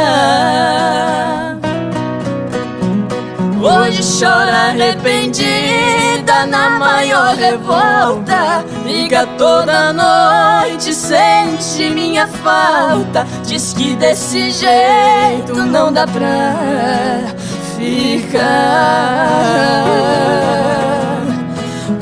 Hoje 3.64 4.02
chora 4.20 4.68
arrependida 4.68 6.44
na 6.46 6.68
maior 6.78 7.34
revolta. 7.34 8.62
Liga 8.84 9.26
toda 9.38 9.90
noite, 9.90 10.92
sente 10.92 11.88
minha 11.88 12.26
falta. 12.26 13.26
Diz 13.46 13.72
que 13.72 13.94
desse 13.94 14.50
jeito 14.50 15.54
não 15.54 15.90
dá 15.90 16.06
pra 16.06 16.54
ficar. 17.78 18.44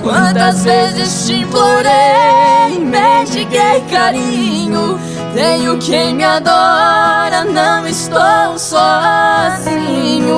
Quantas 0.02 0.64
vezes 0.64 1.26
te 1.26 1.34
implorei, 1.42 2.80
mediguei 2.80 3.84
carinho. 3.88 4.98
Tenho 5.32 5.78
quem 5.78 6.16
me 6.16 6.24
adora, 6.24 7.44
não 7.44 7.86
estou 7.86 8.58
sozinho. 8.58 10.32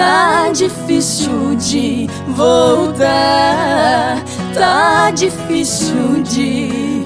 Tá 0.00 0.48
difícil 0.50 1.54
de 1.56 2.08
voltar, 2.28 4.16
tá 4.54 5.10
difícil 5.10 6.22
de 6.22 7.04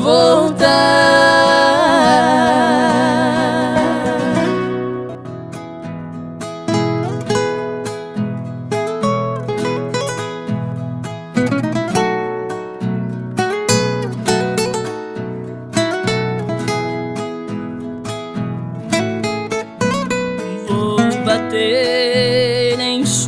voltar. 0.00 1.26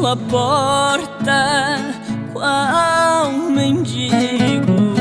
Sua 0.08 0.16
porta 0.16 1.76
qual 2.32 3.30
mendigo, 3.30 4.94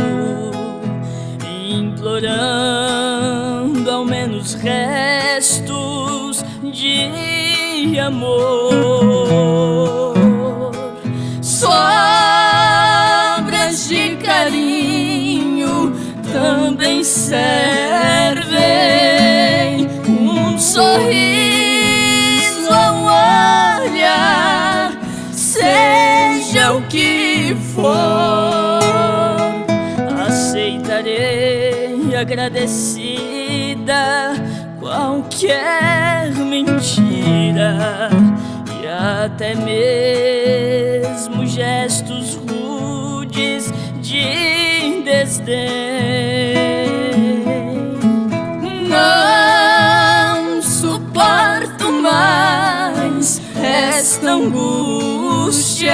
implorando 1.72 2.30
ao 3.90 4.04
menos 4.04 4.56
restos 4.56 6.44
de 6.74 7.98
amor. 8.00 8.98
Sobras 11.42 12.68
de 13.88 14.18
carinho 14.18 15.96
também 16.34 17.02
servem 17.02 17.48
um 20.10 20.60
sorriso 20.60 21.27
for, 27.78 28.82
aceitarei 30.26 32.16
agradecida 32.16 33.14
qualquer 34.80 36.32
mentira 36.34 38.10
e 38.82 38.88
até 38.88 39.54
mesmo 39.54 41.46
gestos 41.46 42.34
rudes 42.50 43.72
de 44.02 45.04
desdém. 45.04 46.48
Não 48.90 50.62
suporto 50.64 51.92
mais 51.92 53.40
esta 53.62 54.32
angústia 54.32 55.94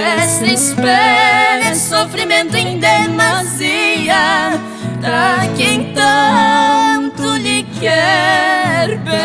essa 0.00 0.46
espera 0.46 1.64
é 1.64 1.74
sofrimento 1.74 2.56
em 2.56 2.78
demasia 2.78 4.52
Pra 5.00 5.38
quem 5.56 5.92
tanto 5.94 7.36
lhe 7.36 7.62
quer 7.80 8.98
bem. 8.98 9.16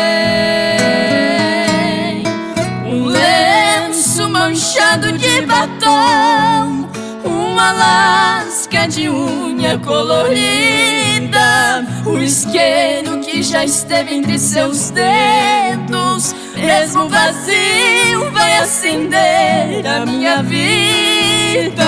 Um 2.86 3.06
lenço 3.06 4.28
manchado 4.30 5.12
de 5.18 5.42
batom 5.42 6.88
Uma 7.24 7.72
lasca 7.72 8.86
de 8.86 9.08
unha 9.08 9.76
colorida 9.78 11.84
O 12.06 12.18
isqueiro 12.18 13.18
que 13.20 13.42
já 13.42 13.64
esteve 13.64 14.14
entre 14.14 14.38
seus 14.38 14.90
dedos 14.90 16.34
Mesmo 16.56 17.08
vazio 17.08 18.30
vai 18.32 18.58
acender 18.58 19.86
a 19.86 20.06
minha 20.06 20.42
vida. 20.42 21.84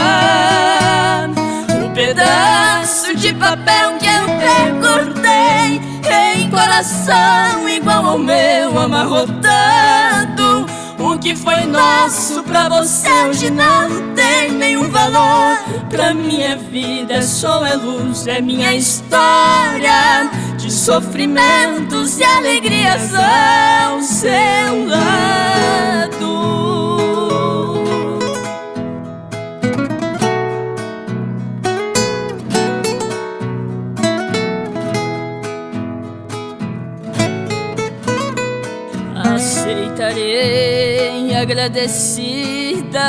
O 1.84 1.90
pedaço 1.94 3.14
de 3.16 3.32
papel 3.34 3.98
que 3.98 4.06
eu 4.06 4.26
recortei 4.38 5.80
Em 6.36 6.50
coração 6.50 7.68
igual 7.68 8.06
ao 8.06 8.18
meu 8.18 8.78
amarrotado 8.78 10.17
Que 11.20 11.34
foi 11.34 11.66
nosso 11.66 12.42
pra 12.44 12.68
você 12.68 13.08
hoje 13.28 13.50
não 13.50 14.14
tem 14.14 14.52
nenhum 14.52 14.88
valor. 14.90 15.58
Pra 15.90 16.14
minha 16.14 16.56
vida 16.56 17.20
só 17.22 17.66
é 17.66 17.74
luz, 17.74 18.26
é 18.26 18.40
minha 18.40 18.74
história. 18.74 20.30
De 20.56 20.72
sofrimentos 20.72 22.18
e 22.18 22.24
alegrias 22.24 23.12
ao 23.14 24.00
seu 24.02 24.86
lado 24.86 26.77
Aceitarei 39.38 41.32
agradecida 41.32 43.00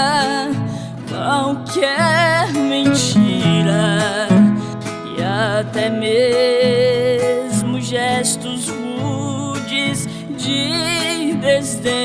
qualquer 1.09 2.53
mentira 2.53 4.27
e 5.17 5.23
até 5.23 5.89
mesmo 5.89 7.81
gestos 7.81 8.69
rudes 8.69 10.07
de 10.37 11.33
desdém. 11.41 11.97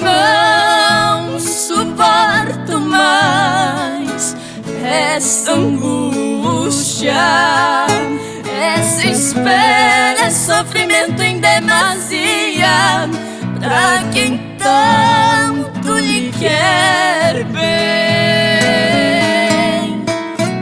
Não 0.00 1.38
suporto 1.38 2.80
mais 2.80 4.36
essa 4.84 5.52
angústia, 5.52 7.14
essa 8.62 9.06
espera, 9.06 10.26
é 10.26 10.30
sofrimento 10.30 11.20
em 11.20 11.40
demasia 11.40 13.08
pra 13.58 14.04
quem 14.12 14.38
tanto 14.56 15.98
lhe 15.98 16.32
quer 16.38 17.42
bem. 17.44 17.72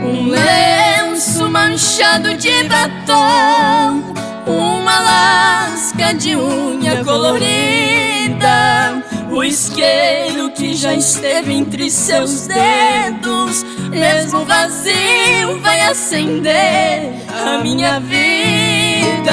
Um 0.03 0.29
lenço 0.29 1.47
manchado 1.49 2.33
de 2.33 2.63
batom, 2.63 4.01
uma 4.47 4.99
lasca 4.99 6.11
de 6.13 6.35
unha 6.35 7.03
colorida, 7.03 9.03
o 9.29 9.43
isqueiro 9.43 10.49
que 10.51 10.73
já 10.73 10.95
esteve 10.95 11.53
entre 11.53 11.91
seus 11.91 12.47
dedos, 12.47 13.63
mesmo 13.91 14.45
vazio, 14.45 15.59
vai 15.61 15.81
acender 15.81 17.13
a 17.45 17.57
minha 17.57 17.99
vida. 17.99 19.31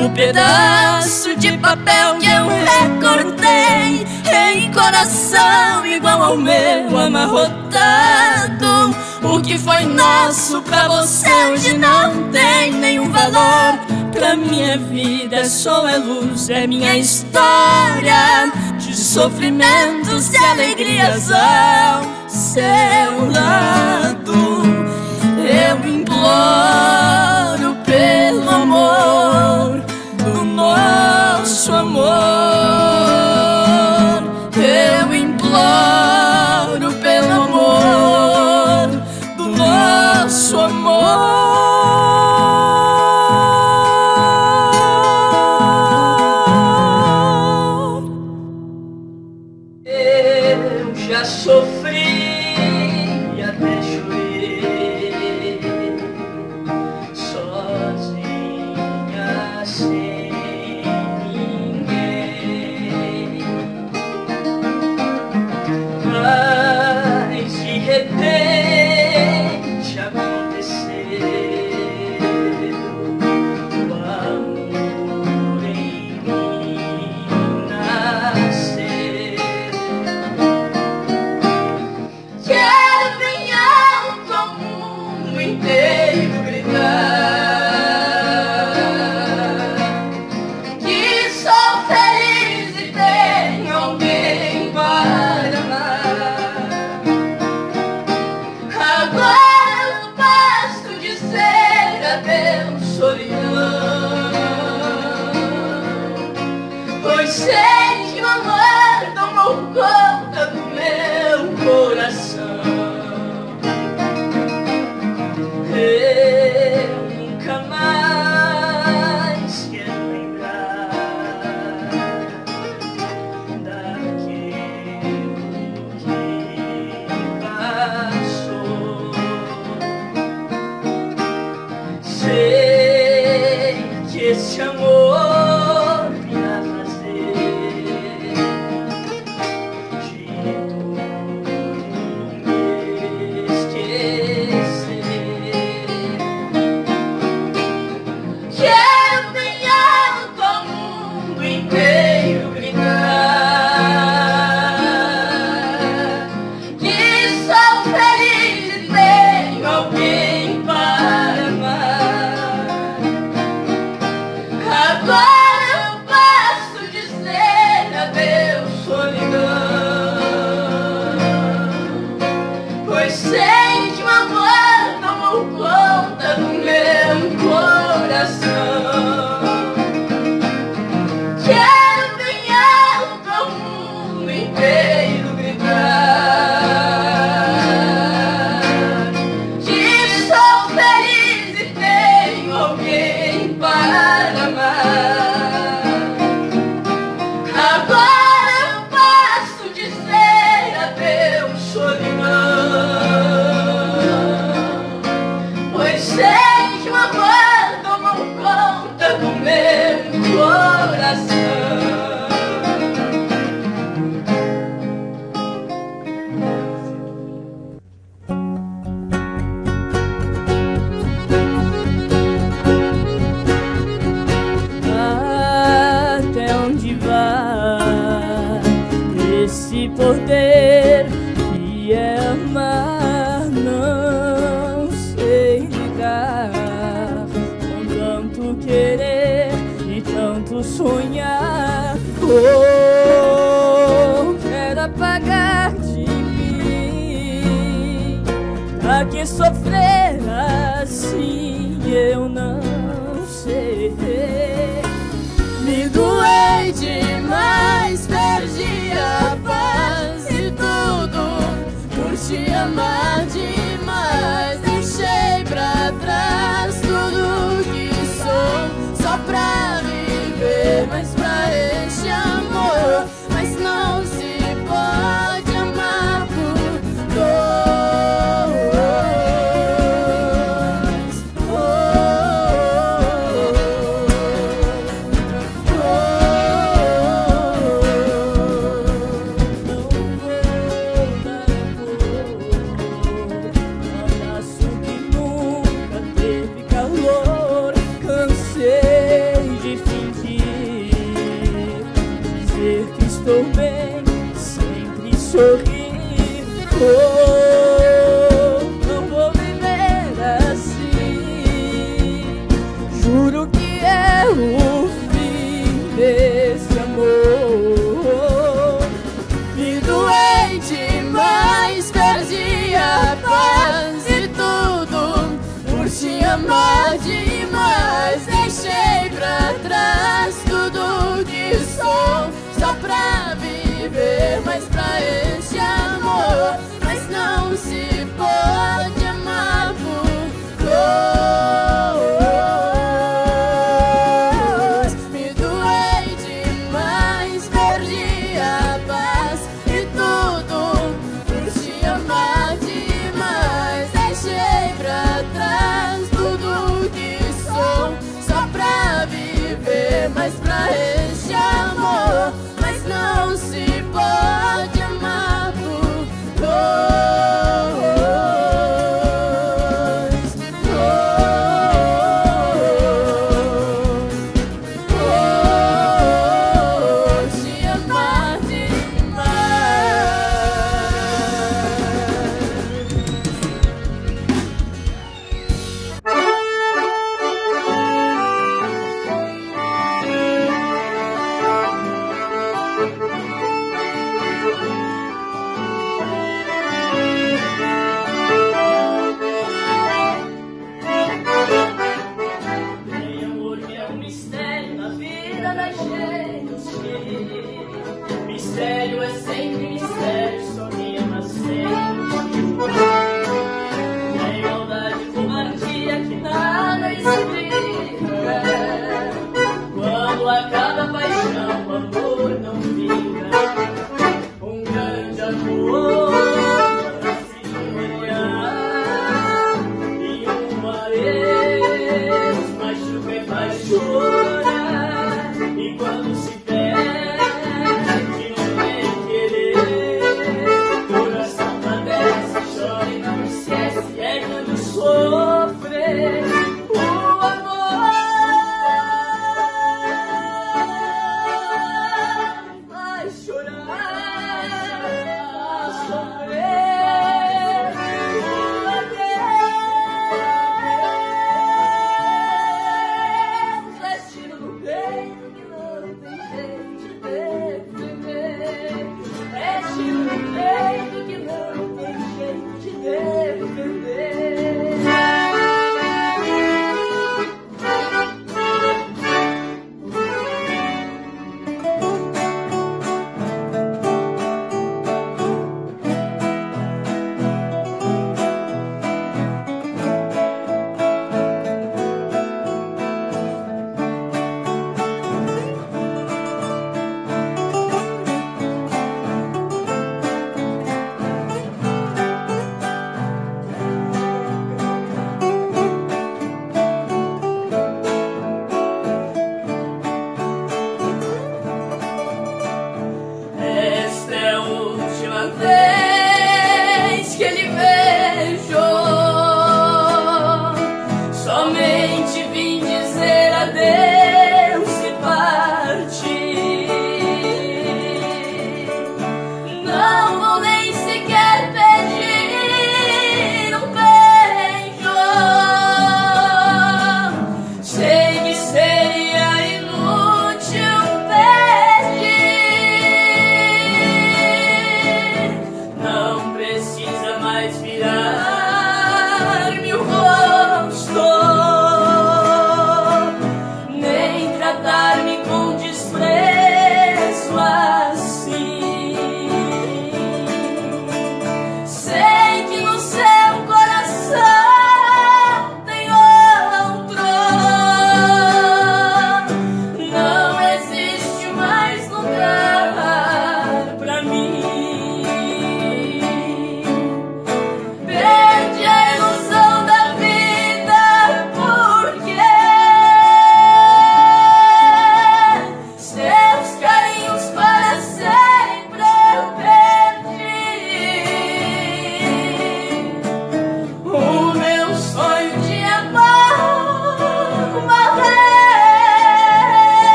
Um 0.00 0.10
pedaço 0.10 1.36
de 1.36 1.56
papel 1.58 2.16
que 2.18 2.26
eu 2.26 2.48
recortei 2.48 4.06
Em 4.26 4.72
coração 4.72 5.86
igual 5.86 6.22
ao 6.22 6.36
meu 6.36 6.98
amarrotado. 6.98 8.94
O 9.22 9.40
que 9.40 9.58
foi 9.58 9.84
nosso 9.84 10.62
pra 10.62 10.88
você 10.88 11.28
hoje 11.52 11.76
não 11.76 12.30
tem 12.30 12.72
nenhum 12.72 13.10
valor. 13.10 13.78
Pra 14.12 14.36
minha 14.36 14.78
vida 14.78 15.44
só 15.48 15.88
é 15.88 15.98
luz, 15.98 16.48
é 16.48 16.66
minha 16.66 16.96
história. 16.96 18.52
De 18.78 18.96
sofrimentos 18.96 20.32
e 20.32 20.36
alegrias 20.36 21.30
ao 21.30 22.23
seu 22.54 23.32
lado 23.32 24.62
Eu 25.42 25.88
imploro 25.88 27.03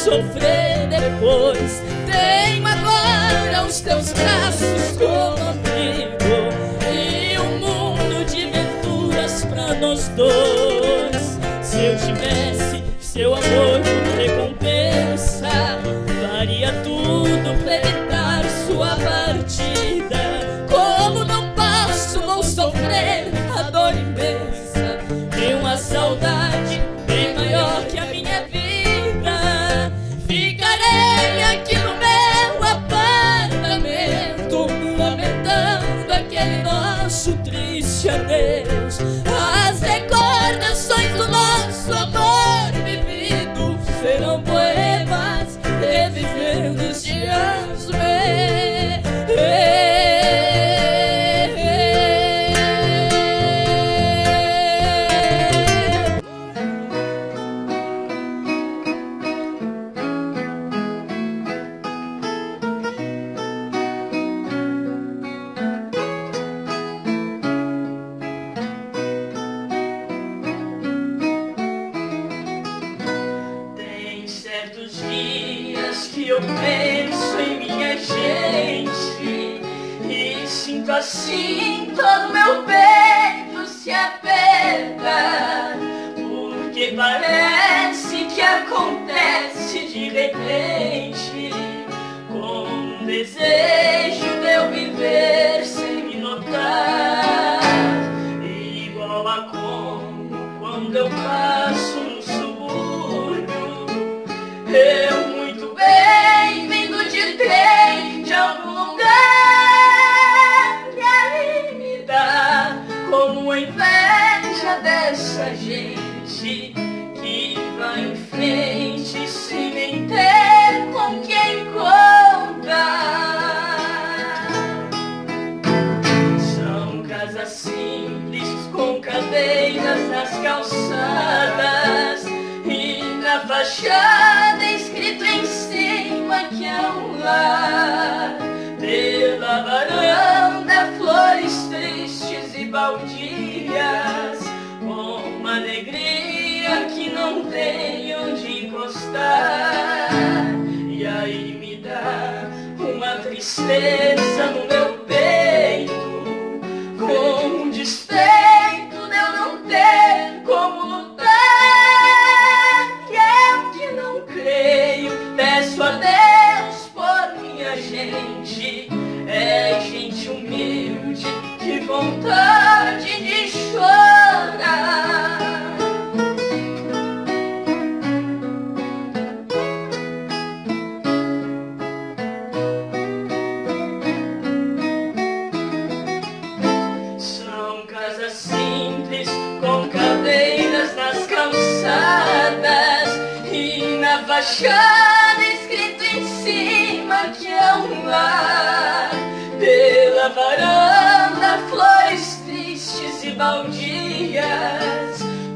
sofrer 0.00 0.88
depois. 0.88 1.82
Tenho 2.10 2.66
agora 2.66 3.66
os 3.66 3.80
teus 3.80 4.12
braços 4.12 4.96
comigo 4.96 6.18
e 6.90 7.38
um 7.38 7.58
mundo 7.58 8.24
de 8.24 8.46
venturas 8.46 9.44
pra 9.44 9.74
nós 9.74 10.08
dois. 10.08 11.38
Se 11.62 11.84
eu 11.84 11.96
tivesse 11.98 12.82
seu 12.98 13.34
amor. 13.34 13.69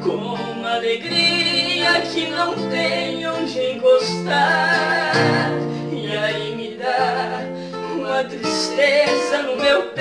Com 0.02 0.10
uma 0.10 0.74
alegria 0.74 2.00
que 2.12 2.26
não 2.26 2.52
tem 2.68 3.24
onde 3.24 3.60
encostar 3.70 5.12
E 5.92 6.16
aí 6.16 6.56
me 6.56 6.76
dá 6.76 7.38
uma 7.94 8.24
tristeza 8.24 9.42
no 9.42 9.56
meu 9.56 9.93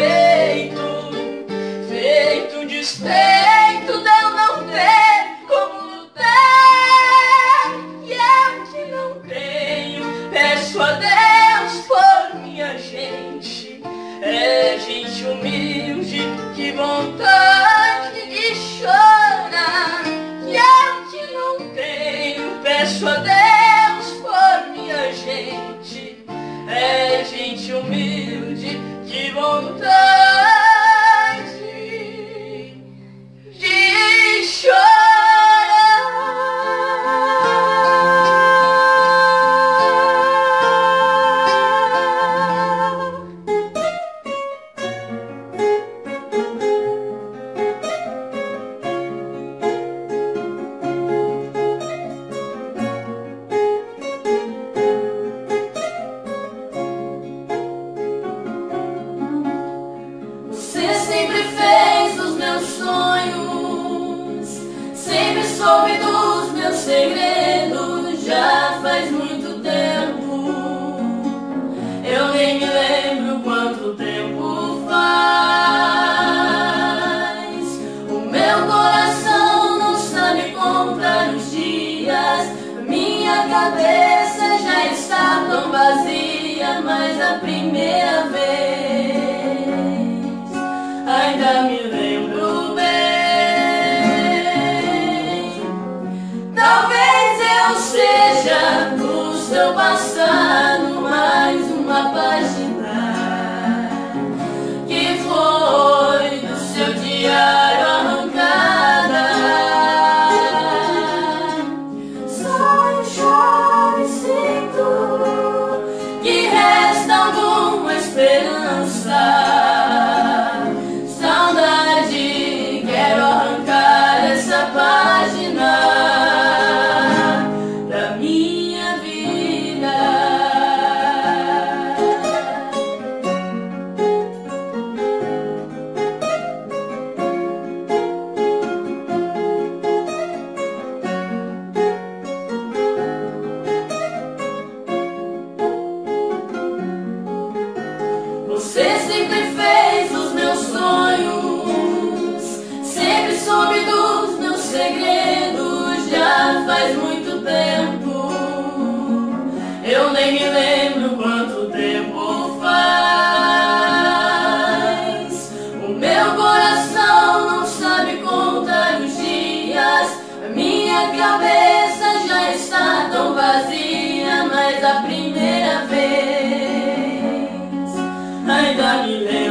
ainda 178.47 179.07
me 179.07 179.42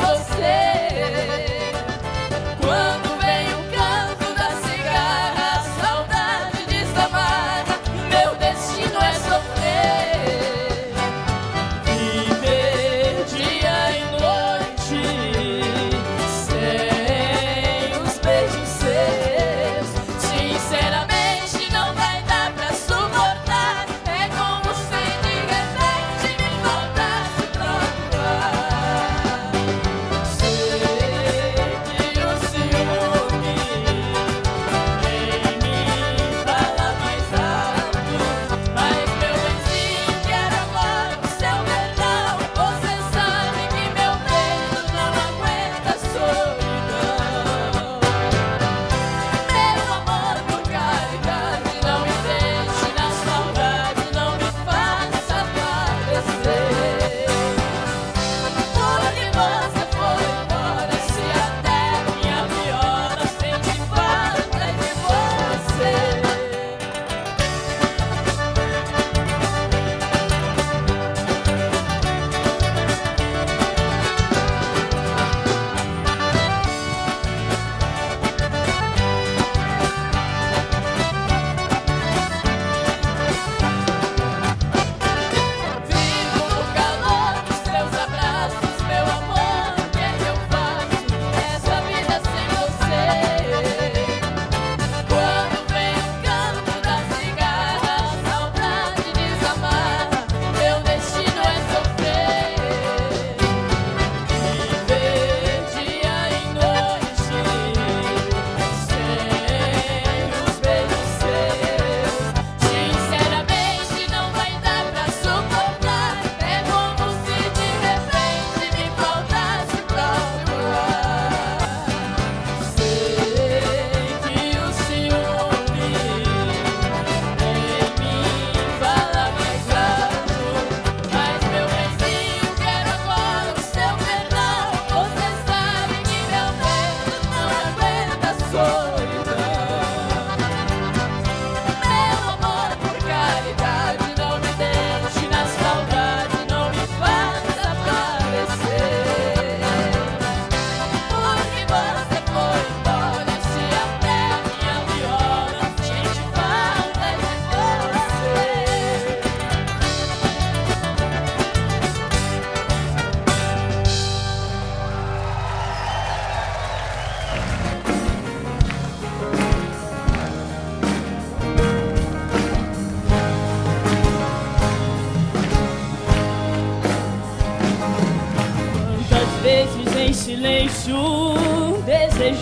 você? 0.00 0.69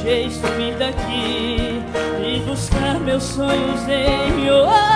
fez 0.08 0.36
subir 0.36 0.74
daqui 0.78 1.82
e 2.24 2.40
buscar 2.46 2.98
meus 2.98 3.24
sonhos 3.24 3.86
em 3.86 4.50
outro. 4.50 4.87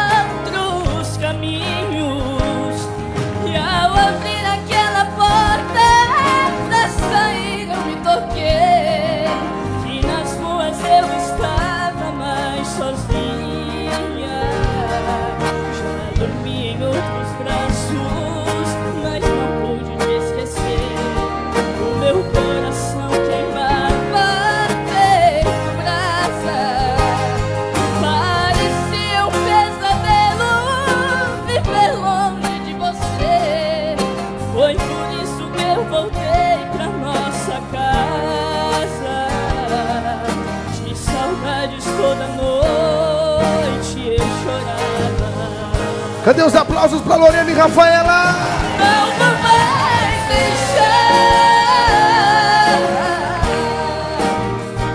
Cadê 46.24 46.42
os 46.42 46.54
aplausos 46.54 47.00
para 47.00 47.16
Lorena 47.16 47.50
e 47.50 47.54
Rafaela? 47.54 48.32
Não, 48.78 49.06
não 49.18 49.34
vai 49.42 50.06
deixar 50.28 50.92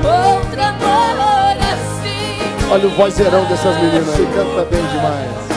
outro 0.05 0.61
amor 0.61 1.57
assim. 1.73 2.71
Olha 2.71 2.87
o 2.87 2.91
vozeirão 2.91 3.43
dessas 3.43 3.75
meninas. 3.75 4.05
Você 4.05 4.25
canta 4.27 4.55
tá 4.55 4.65
bem 4.71 4.85
demais. 4.85 5.56